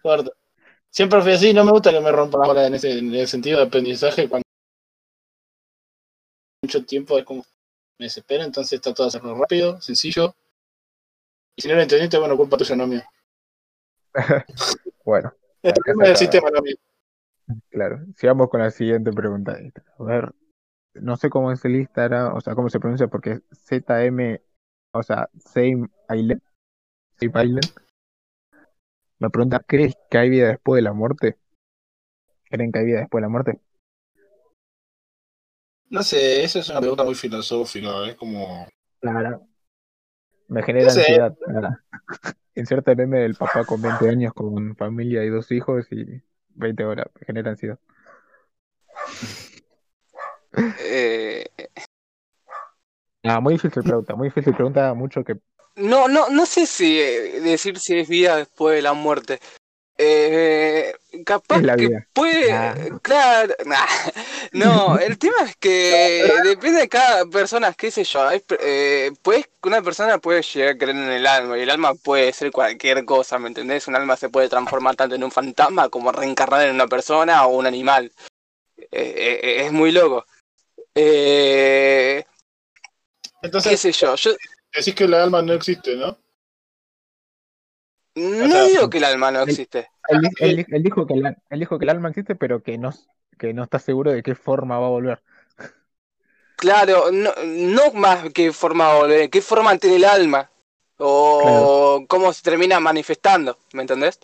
[0.02, 0.34] Corto.
[0.90, 3.28] Siempre fui así, no me gusta que me rompa la bola en ese, en ese
[3.28, 4.44] sentido de aprendizaje cuando
[6.64, 7.44] mucho tiempo es como
[8.00, 10.36] me desespera, entonces trato de hacerlo rápido, sencillo.
[11.56, 13.06] Y si no lo entendiste, bueno, culpa tuya, no mía.
[15.06, 16.76] Bueno, El problema del sistema, no mío.
[17.70, 18.06] claro.
[18.16, 19.58] Sigamos con la siguiente pregunta.
[20.00, 20.34] A ver,
[20.94, 24.40] no sé cómo es el Instagram, o sea, cómo se pronuncia, porque ZM,
[24.94, 26.42] o sea, Same Island.
[27.20, 27.66] Same Island.
[29.20, 31.38] Me pregunta, ¿crees que hay vida después de la muerte?
[32.50, 33.60] ¿Creen que hay vida después de la muerte?
[35.90, 38.68] No sé, esa es una pregunta muy filosófica, es como...
[39.00, 39.48] Claro.
[40.48, 41.00] Me genera No sé.
[41.02, 41.36] ansiedad.
[42.56, 46.84] Inserta el meme del papá con 20 años con familia y dos hijos y 20
[46.86, 47.08] horas.
[47.20, 47.80] Me genera ansiedad.
[50.80, 51.46] Eh,
[53.24, 55.38] Ah, muy difícil pregunta, muy difícil pregunta, mucho que
[55.76, 59.40] no, no, no sé si eh, decir si es vida después de la muerte.
[59.98, 60.94] Eh,
[61.24, 62.08] capaz la que vida.
[62.14, 63.00] puede, Nah.
[63.02, 63.86] claro, nah.
[64.52, 69.48] no, el tema es que depende de cada persona, qué sé yo, hay eh, pues
[69.62, 73.06] una persona puede llegar a creer en el alma y el alma puede ser cualquier
[73.06, 73.88] cosa, ¿me entendés?
[73.88, 77.56] Un alma se puede transformar tanto en un fantasma como reencarnar en una persona o
[77.56, 78.12] un animal.
[78.92, 80.26] Eh, es muy loco.
[80.96, 82.26] Eh,
[83.44, 84.32] qué Entonces, sé yo, yo
[84.74, 86.18] decís que el alma no existe, ¿no?
[88.16, 89.90] no sea, digo que el alma no existe.
[90.40, 92.92] él, él dijo que el, él dijo que el alma existe, pero que no,
[93.38, 95.22] que no está seguro de qué forma va a volver.
[96.56, 100.50] Claro, no, no más qué forma va a volver, qué forma tiene el alma.
[100.98, 104.20] O cómo se termina manifestando, ¿me entendés?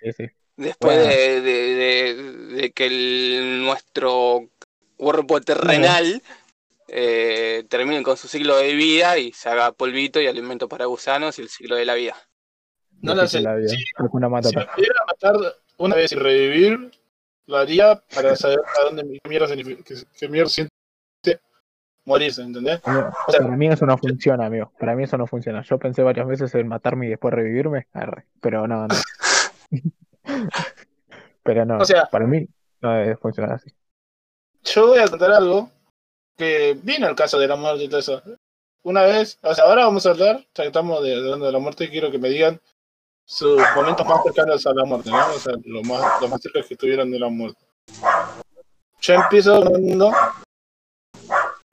[0.00, 0.26] Sí, sí.
[0.56, 1.10] Después Bueno.
[1.10, 2.14] de, de- de-
[2.54, 4.48] de que el- nuestro
[4.96, 6.22] cuerpo terrenal
[6.94, 11.38] eh, termine con su ciclo de vida y se haga polvito y alimento para gusanos
[11.38, 12.14] y el ciclo de la vida.
[13.00, 13.40] No lo sé.
[13.40, 13.68] la vida.
[13.68, 15.34] Sí, Alguna mata Si me pudiera matar
[15.78, 16.90] una vez y revivir,
[17.46, 21.40] lo haría para saber a dónde mierda, significa- qué, qué mierda siente
[22.04, 22.80] morirse, ¿entendés?
[22.84, 24.70] Amigo, sea, Para mí eso no funciona, amigo.
[24.78, 25.62] Para mí eso no funciona.
[25.62, 28.94] Yo pensé varias veces en matarme y después revivirme, arre, pero no, no.
[31.44, 32.46] Pero no, O sea- para mí
[32.80, 33.70] no debe funcionar así.
[34.64, 35.68] Yo voy a contar algo
[36.36, 38.22] que vino el caso de la muerte y todo eso.
[38.84, 42.10] Una vez, o sea, ahora vamos a hablar, estamos de- hablando de la muerte, quiero
[42.10, 42.60] que me digan
[43.24, 45.26] sus momentos más cercanos a la muerte, ¿no?
[45.34, 47.64] O sea, lo más, lo más cerca que estuvieron de la muerte.
[49.00, 50.12] Yo empiezo contando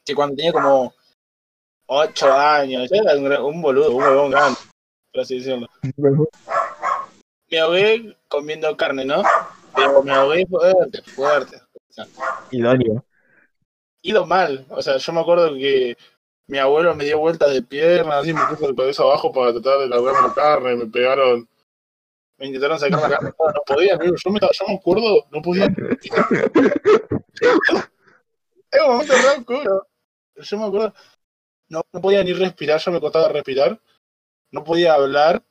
[0.05, 0.93] que cuando tenía como
[1.87, 4.59] 8 años, era un boludo, un huevón grande,
[5.11, 5.67] por así decirlo.
[7.49, 9.23] Me ahogué comiendo carne, ¿no?
[9.75, 11.57] Pero me ahogué fuerte, fuerte.
[11.57, 12.05] O sea,
[12.51, 13.03] Idóneo.
[14.01, 14.65] Ido mal.
[14.69, 15.97] O sea, yo me acuerdo que
[16.47, 19.79] mi abuelo me dio vueltas de piernas, así me puso el cabeza abajo para tratar
[19.79, 21.47] de largarme la carne, me pegaron,
[22.37, 24.15] me intentaron sacar la carne, no, podía, amigo.
[24.23, 25.67] Yo me, yo me acuerdo, no podía.
[28.71, 29.87] Es un momento re oscuro.
[30.35, 30.93] Yo me acuerdo,
[31.69, 33.79] no, no podía ni respirar, yo me costaba respirar,
[34.51, 35.43] no podía hablar,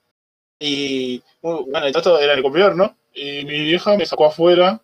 [0.58, 2.96] y uh, bueno, todo esto era el comedor, ¿no?
[3.14, 4.80] Y mi vieja me sacó afuera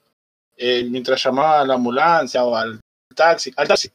[0.56, 2.80] eh, mientras llamaba a la ambulancia o al
[3.14, 3.90] taxi, al taxi.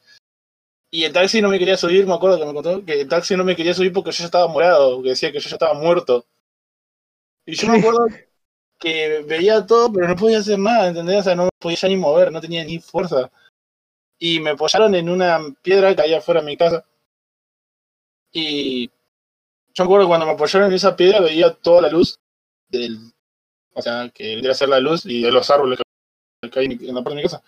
[0.90, 3.36] Y el taxi no me quería subir, me acuerdo que me contó que el taxi
[3.36, 5.74] no me quería subir porque yo ya estaba morado, que decía que yo ya estaba
[5.74, 6.26] muerto.
[7.46, 8.06] Y yo me acuerdo
[8.78, 11.20] que veía todo, pero no podía hacer nada, ¿entendés?
[11.20, 13.30] O sea, no podía ya ni mover, no tenía ni fuerza.
[14.18, 16.84] Y me apoyaron en una piedra que había afuera de mi casa.
[18.32, 18.88] Y
[19.74, 22.16] yo me acuerdo que cuando me apoyaron en esa piedra veía toda la luz
[22.68, 23.12] del.
[23.74, 25.78] O sea, que vendría a ser la luz y de los árboles
[26.52, 27.42] que hay en la parte de mi casa.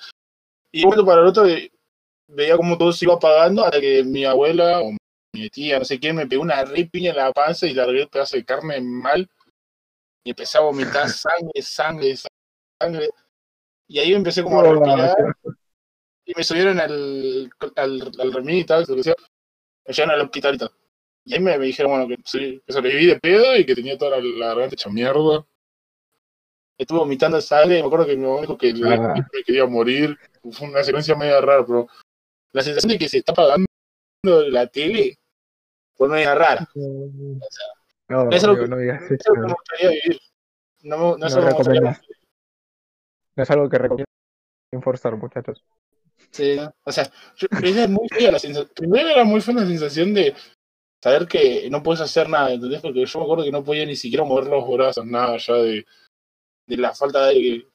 [0.72, 1.44] Y de un momento para el otro
[2.28, 4.90] veía como todo se iba apagando hasta que mi abuela o
[5.34, 8.08] mi tía, no sé quién, me pegó una ripiña en la panza y largué el
[8.08, 9.28] pedazo de carne mal
[10.24, 12.14] y empecé a vomitar sangre, sangre,
[12.80, 13.10] sangre.
[13.88, 15.14] Y ahí empecé como a respirar
[16.24, 19.02] y me subieron al, al, al remis y tal, me
[19.92, 20.70] llevaron al hospital y tal.
[21.24, 23.98] Y ahí me, me dijeron, bueno, que, sí, que sobreviví de pedo y que tenía
[23.98, 25.46] toda la, la garganta hecha mierda.
[26.78, 29.14] Estuve vomitando sangre y me acuerdo que mi mamá dijo que Ah.
[29.32, 30.18] me quería morir.
[30.51, 31.86] Fue una secuencia media rara, pero
[32.53, 33.66] la sensación de que se está apagando
[34.51, 35.18] la tele
[35.95, 36.68] fue media rara.
[38.09, 40.20] No, es amigo, que- no digas Eso me gustaría vivir.
[40.82, 42.03] No, no, es No algo que recomendás.
[43.36, 44.07] No es algo que recomiendo
[44.82, 45.62] forzar, muchachos.
[46.30, 46.74] Sí, ¿no?
[46.84, 48.70] o sea, yo- era muy fea la sensación.
[48.74, 50.34] Primero era muy fea la sensación de
[51.03, 52.80] saber que no puedes hacer nada, ¿entendés?
[52.80, 55.86] Porque yo me acuerdo que no podía ni siquiera mover los brazos, nada ya de,
[56.66, 57.66] de la falta de aire.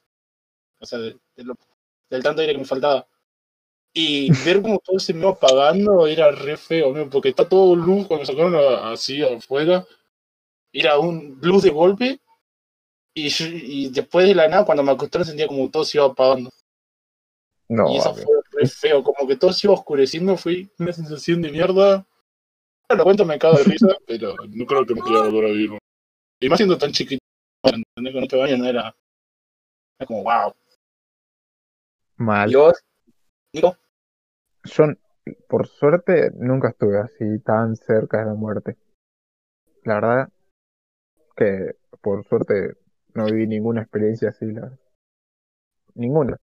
[0.80, 1.56] O sea, de- de lo-
[2.10, 3.06] del tanto aire que me faltaba.
[3.94, 8.06] Y ver cómo todo se me iba apagando era re feo, porque está todo luz
[8.06, 8.54] cuando sacaron
[8.92, 9.86] así afuera.
[10.72, 12.20] Era un luz de golpe.
[13.14, 16.06] Y, yo- y después de la nada, cuando me acosté, sentía como todo se iba
[16.06, 16.50] apagando.
[17.68, 18.24] No, Y eso amigo.
[18.24, 22.06] fue re feo, como que todo se iba oscureciendo, fue una sensación de mierda.
[22.88, 25.78] Lo cuento, me cago de risa, pero no creo que me quiera volver a vivir.
[26.40, 27.20] Y más siendo tan chiquito.
[27.62, 27.82] Con
[28.22, 28.94] este baño no era,
[29.98, 30.54] era como wow.
[32.18, 32.50] Mal.
[32.50, 32.84] ¿Y vos?
[33.54, 33.76] Nico?
[34.64, 34.84] Yo,
[35.48, 38.76] por suerte, nunca estuve así tan cerca de la muerte.
[39.84, 40.28] La verdad
[41.36, 42.76] que, por suerte,
[43.14, 44.46] no viví ninguna experiencia así.
[44.46, 44.76] La...
[45.94, 46.36] Ninguna.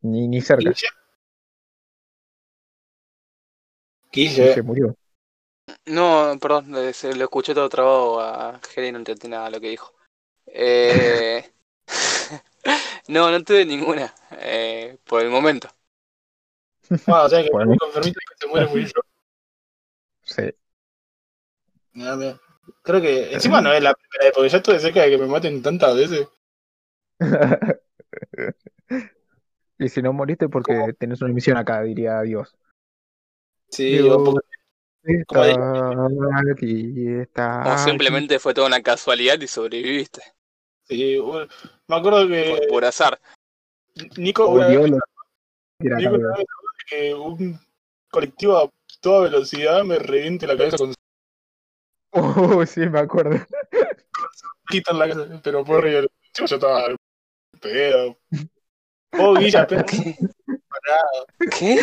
[0.00, 0.70] Ni, ni cerca.
[0.70, 0.88] ¿Guille?
[4.12, 4.96] Y Guille, se murió.
[5.86, 9.60] No, perdón, se lo escuché todo trabado a Jerry y no entendí nada de lo
[9.60, 9.92] que dijo.
[10.46, 11.53] Eh...
[13.08, 15.68] no, no tuve ninguna, eh, por el momento.
[17.06, 17.72] ah, o sea que Bueno.
[17.72, 18.92] me confirmiste que te muere muy yo.
[20.22, 20.42] Sí.
[21.92, 22.40] Mira, mira.
[22.82, 25.26] Creo que encima no es la primera vez, porque ya estuve cerca de que me
[25.26, 26.26] maten tantas veces.
[29.78, 32.56] y si no moriste porque tenés una misión acá, diría Dios.
[33.68, 34.16] Sí, Dios.
[34.16, 34.40] Como
[35.04, 40.22] Está aquí, está O simplemente fue toda una casualidad y sobreviviste,
[40.84, 41.46] sí, bueno,
[41.88, 43.20] me acuerdo por, que por azar.
[44.16, 44.98] Nico, Oh, una vez lo-
[45.80, 46.46] Nico, acá, una vez
[46.88, 47.58] que un
[48.10, 48.70] colectivo a
[49.00, 50.94] toda velocidad me reviente la cabeza con
[52.12, 53.44] Oh, sí, me acuerdo.
[54.68, 56.02] quitan la cabeza, pero por arriba.
[56.36, 56.86] Yo ya estaba
[57.60, 58.16] pedo.
[59.18, 60.16] Oh, Guilla, pero ¿Qué?
[61.58, 61.78] ¿Qué?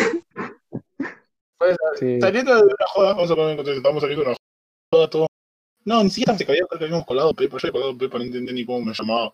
[1.58, 2.20] pues, Sí.
[2.20, 4.36] saliendo de una joda, vamos a poner en contexto, estamos saliendo de una
[4.92, 5.26] joda, todo.
[5.84, 8.52] No, ni siquiera se cabía porque habíamos colado Pepa, yo he colado Pepa, no entendía
[8.54, 9.32] ni cómo me llamaba.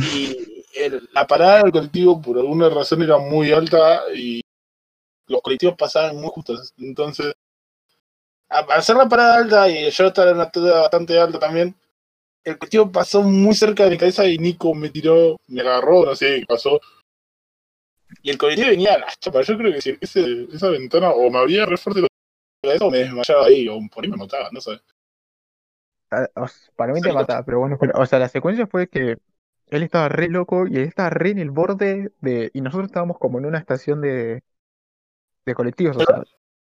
[0.00, 4.40] Y el- la parada del colectivo, por alguna razón, era muy alta y
[5.28, 6.72] los colectivos pasaban muy justos.
[6.78, 7.32] Entonces,
[8.48, 11.74] al hacer la parada alta y yo estar en una altura bastante alta también,
[12.44, 16.16] el colectivo pasó muy cerca de mi cabeza y Nico me tiró, me agarró, no
[16.16, 16.80] sé qué pasó.
[18.22, 19.42] Y el colectivo venía a la chapa.
[19.42, 22.08] Yo creo que si ese, esa ventana o me abría re fuerte la
[22.62, 24.80] cabeza o me desmayaba ahí, o por ahí me mataba, no sé.
[26.10, 26.26] Ah,
[26.76, 29.18] Para mí te mataba, pero bueno, pero, o sea, la secuencia fue que
[29.70, 32.50] él estaba re loco y él estaba re en el borde de.
[32.54, 34.42] Y nosotros estábamos como en una estación de,
[35.46, 36.22] de colectivos, o sea,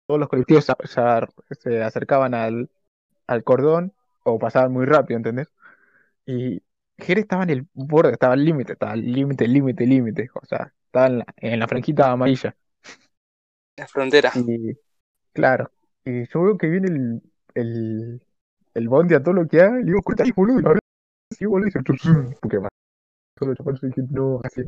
[0.08, 2.70] todos los colectivos se, se- se acercaban al,
[3.28, 3.94] al cordón
[4.24, 5.52] o pasaban muy rápido, ¿entendés?
[6.26, 6.62] Y
[6.98, 10.74] Jere estaba en el borde, estaba al límite, estaba al límite, límite, límite, o sea,
[10.86, 12.56] estaba en la, en la franquita amarilla.
[13.78, 14.32] La frontera.
[14.36, 14.78] Y
[15.34, 15.72] claro,
[16.06, 17.22] y yo veo que viene el,
[17.56, 18.22] el,
[18.74, 20.82] el bondi a todo lo que da, y digo, corta ahí, boludo, y la verdad,
[21.32, 21.80] sí, boludo, y se
[22.42, 22.70] porque más
[23.40, 24.64] solo chaparro, y dije, no, casi,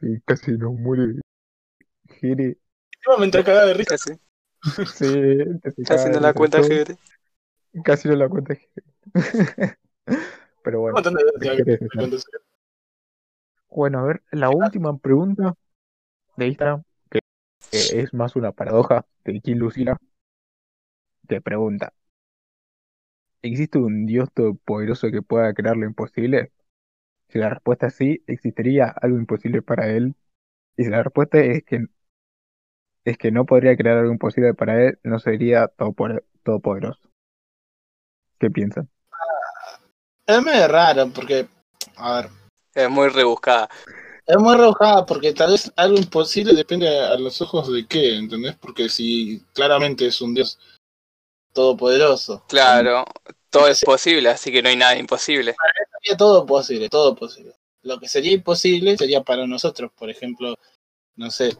[0.00, 1.20] sí, casi nos muere
[2.08, 2.56] Jere,
[2.96, 3.96] Encima me entré cagada de risa.
[3.96, 4.12] Casi,
[4.94, 5.44] sí,
[5.78, 6.96] ya haciendo caga, la cuenta, Jerry.
[7.84, 8.86] casi no la cuenta Jere.
[10.62, 11.02] Pero bueno,
[11.40, 11.80] Jere.
[13.68, 15.54] Bueno, a ver, la última pregunta
[16.36, 17.20] de Instagram, que,
[17.70, 19.96] que es más una paradoja de Kim Lucila,
[21.26, 21.92] te pregunta,
[23.40, 26.52] ¿existe un Dios todopoderoso que pueda crear lo imposible?
[27.32, 30.14] Si la respuesta es sí, ¿existiría algo imposible para él?
[30.76, 31.86] Y si la respuesta es que,
[33.06, 37.00] es que no podría crear algo imposible para él, no sería todopode- todopoderoso.
[38.38, 38.90] ¿Qué piensan?
[40.26, 41.48] Es medio raro porque,
[41.96, 42.30] a ver,
[42.74, 43.70] Es muy rebuscada.
[44.26, 48.56] es muy rebuscada porque tal vez algo imposible depende a los ojos de qué, ¿entendés?
[48.56, 50.58] Porque si claramente es un Dios
[51.54, 53.06] todopoderoso, Claro,
[53.48, 55.56] todo es posible, así que no hay nada imposible.
[56.02, 57.54] Sería todo posible, todo posible.
[57.82, 60.56] lo que sería imposible sería para nosotros, por ejemplo,
[61.16, 61.56] no sé,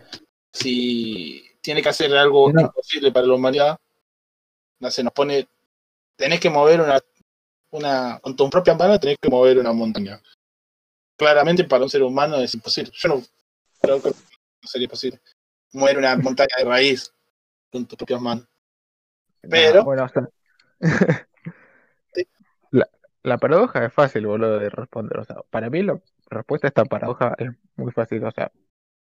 [0.53, 2.61] si tiene que hacer algo No.
[2.63, 3.79] imposible para la humanidad,
[4.81, 5.49] no sé, nos pone,
[6.17, 7.01] tenés que mover una,
[7.71, 10.21] una, con tu propia mano tenés que mover una montaña.
[11.17, 12.93] Claramente para un ser humano es imposible.
[12.97, 13.23] Yo no
[13.81, 15.21] creo que no sería posible.
[15.73, 17.13] Mover una montaña de raíz
[17.71, 18.47] con tus propias manos.
[19.41, 20.21] Pero- No, bueno, Sí.
[23.23, 25.19] la, paradoja es fácil, boludo, de responder.
[25.21, 26.01] O sea, para mí la
[26.31, 28.25] respuesta a esta paradoja es muy fácil.
[28.25, 28.53] O sea,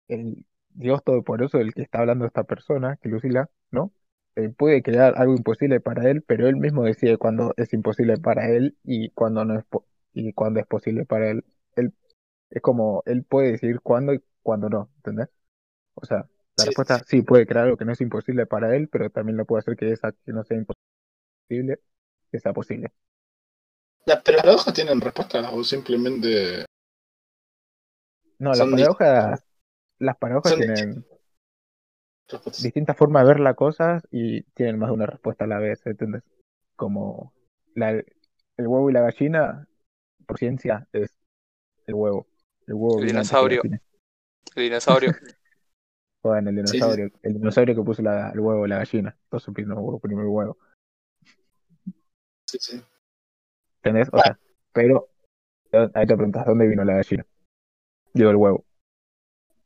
[0.07, 3.93] el Dios Todopoderoso del que está hablando esta persona, que Lucila, ¿no?
[4.35, 8.49] Eh, puede crear algo imposible para él, pero él mismo decide cuándo es imposible para
[8.49, 11.45] él y cuándo no es po- y cuándo es posible para él.
[11.75, 11.93] Él
[12.51, 15.29] es como él puede decidir cuándo y cuándo no, ¿entendés?
[15.95, 18.89] O sea, la Sí, respuesta sí puede crear algo que no es imposible para él,
[18.89, 20.57] pero también lo puede hacer que esa que no sea
[21.49, 21.79] imposible,
[22.31, 22.91] que sea posible.
[24.05, 26.65] ¿Las paradojas tienen respuesta o simplemente
[28.39, 29.43] No, las paradojas,
[29.99, 31.05] las paradojas tienen
[32.27, 32.63] respuestas?
[32.63, 35.85] distintas formas de ver las cosas y tienen más de una respuesta a la vez,
[35.85, 36.23] ¿entiendes?
[36.75, 37.33] Como
[37.75, 38.05] la, el
[38.57, 39.67] huevo y la gallina,
[40.25, 41.13] por ciencia, es
[41.87, 42.27] el huevo.
[42.67, 43.61] El huevo El dinosaurio.
[43.61, 43.81] gallina.
[44.55, 45.11] El dinosaurio.
[46.23, 46.63] Joder, el Sí, sí.
[46.63, 49.17] dinosaurio, el dinosaurio que puso la- el huevo y la gallina.
[49.23, 50.57] Entonces primero huevo, primero huevo.
[52.45, 52.81] Sí, sí.
[53.83, 54.09] ¿Entendés?
[54.11, 54.37] O sea,
[54.71, 55.09] pero
[55.93, 57.25] ahí te preguntas, ¿dónde vino la gallina?
[58.13, 58.63] Digo, el huevo.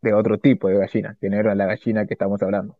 [0.01, 2.77] De otro tipo de gallina, que no era la gallina que estamos hablando.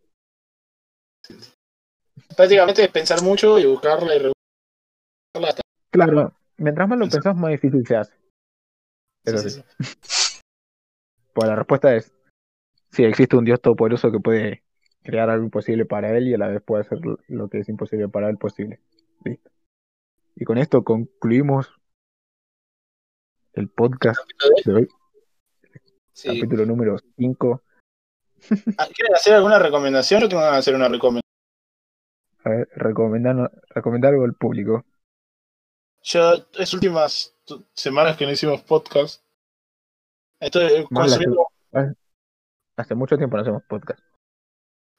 [2.38, 5.61] Prácticamente es pensar mucho y buscarla y rebuscarla hasta.
[5.91, 8.13] Claro, mientras más lo pensás, más difícil se hace.
[9.25, 9.61] Eso Sí, sí.
[9.61, 9.63] sí,
[10.01, 10.41] sí.
[11.33, 12.13] Pues la respuesta es,
[12.91, 14.63] sí, existe un Dios todopoderoso que puede
[15.03, 18.07] crear algo imposible para él y a la vez puede hacer lo que es imposible
[18.07, 18.79] para él posible.
[19.25, 19.51] Listo.
[20.36, 21.67] Y con esto concluimos
[23.53, 24.19] el podcast
[24.65, 24.88] de hoy,
[26.11, 26.27] Sí.
[26.27, 27.61] capítulo número 5.
[28.77, 30.21] Ah, ¿Quieren hacer alguna recomendación?
[30.21, 31.21] Yo tengo que hacer una recomendación.
[32.43, 34.86] A ver, recomendar, recomendar algo al público.
[36.03, 37.36] Yo, estas últimas
[37.73, 39.21] semanas que no hicimos podcast,
[40.39, 41.47] estoy consumiendo,
[42.77, 43.99] Hace mucho tiempo no hacemos podcast.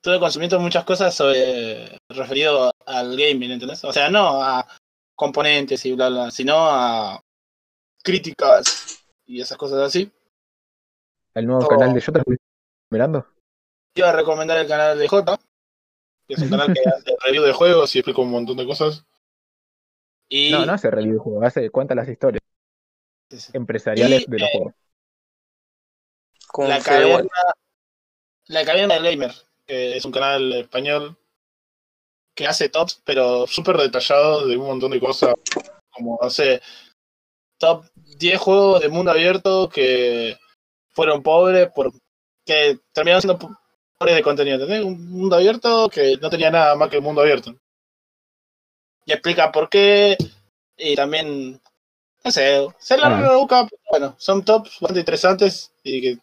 [0.03, 3.84] estuve consumiendo muchas cosas sobre, referido al gaming, ¿entendés?
[3.84, 4.66] O sea, no a
[5.17, 7.21] componentes y bla, bla, sino a
[8.03, 10.12] críticas y esas cosas así.
[11.35, 11.69] El nuevo Oh.
[11.69, 12.45] canal de Jota, ¿estuviste
[12.91, 13.27] mirando?
[13.95, 15.39] Iba a recomendar el canal de J,
[16.29, 19.05] que es un canal que hace review de juegos y explica un montón de cosas.
[20.29, 22.43] Y No, no hace review de juegos, hace, cuenta las historias
[23.31, 23.53] Sí, sí.
[23.55, 24.75] empresariales Y, de los eh, juegos.
[26.59, 27.29] La caverna,
[28.49, 29.33] la caverna del gamer,
[29.67, 31.17] que es un canal español
[32.37, 35.34] que hace tops, pero súper detallados de un montón de cosas,
[35.91, 36.61] como, no sé,
[37.59, 37.84] top
[38.18, 40.37] 10 juegos de mundo abierto que
[40.91, 41.91] fueron pobres, por,
[42.45, 43.57] que terminaron siendo po-
[43.99, 44.84] pobres de contenido, ¿entendés?
[44.84, 47.57] Un mundo abierto que no tenía nada más que el mundo abierto.
[49.07, 50.16] Y explica por qué,
[50.76, 51.61] y también,
[52.24, 53.47] no sé, se la Ah.
[53.49, 56.18] pero bueno, son tops bastante interesantes y que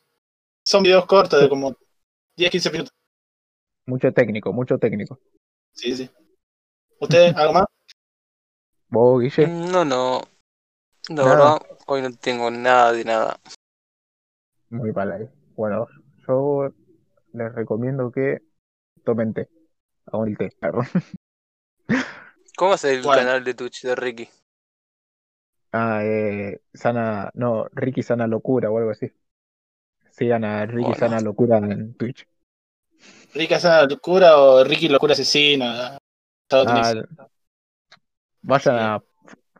[0.66, 1.76] son videos cortos de como
[2.38, 2.94] 10-15 minutos.
[3.88, 5.20] Mucho técnico, mucho técnico.
[5.74, 6.10] Sí, sí.
[7.00, 7.66] ¿Usted algo más?
[8.90, 9.48] ¿Vos, Guille?
[9.48, 10.22] Mm, No, no.
[11.10, 11.58] La verdad,
[11.88, 13.38] hoy no tengo nada de nada.
[14.70, 15.30] Muy mal ahí.
[15.56, 15.88] Bueno,
[16.26, 16.70] yo
[17.34, 18.42] les recomiendo que
[19.04, 19.50] tomen té.
[20.06, 20.82] Hagan el té, claro.
[22.56, 23.22] ¿Cómo es el Bueno.
[23.22, 24.30] canal de Twitch de Ricky?
[25.74, 29.12] Ah, eh, Sana, no, Ricky Sana Locura o algo así.
[30.12, 31.00] Sigan a Ricky Bueno.
[31.00, 32.28] Sana Locura en Twitch.
[33.34, 35.98] ¿Ricky Sana Locura o Ricky Locura Asesina?
[36.52, 36.94] Ah,
[38.42, 39.04] vayan a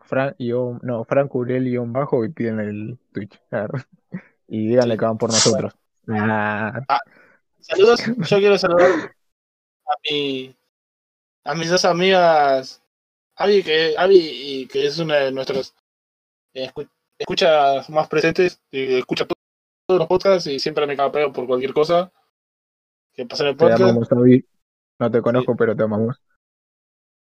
[0.02, 3.40] Fran, guión- no, Frank Uriel guion bajo y piden el Twitch.
[4.48, 5.74] Y díganle que van por nosotros.
[6.88, 7.00] Ah,
[7.60, 8.00] Saludos,
[8.30, 8.92] yo quiero saludar
[9.88, 10.56] a mi
[11.46, 12.82] a mis dos amigas
[13.36, 15.74] Avi que Avi y que es una de nuestras
[16.54, 19.34] eh, escu- escuchas más presentes y escucha to-
[19.88, 22.12] todos los podcasts y siempre me capeo por cualquier cosa
[23.14, 24.46] que pasa en el te podcast amamos, Avi.
[25.00, 26.22] No te conozco, pero te amamos.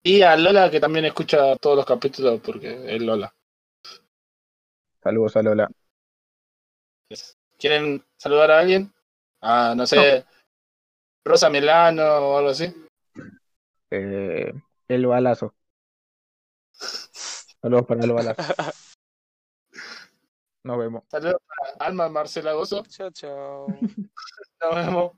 [0.03, 3.35] y a Lola que también escucha todos los capítulos porque es Lola
[5.03, 5.71] Saludos a Lola.
[7.59, 8.93] ¿quieren saludar a alguien?
[9.43, 10.25] a no sé
[11.25, 12.73] Rosa Milano o algo así
[13.91, 14.53] Eh,
[14.89, 15.55] el balazo.
[17.63, 18.43] Saludos para el balazo.
[20.63, 21.05] Nos vemos.
[21.11, 21.41] saludos
[21.79, 23.67] a Alma Marcela Gozo Chao, chao.
[24.61, 25.13] nos vemos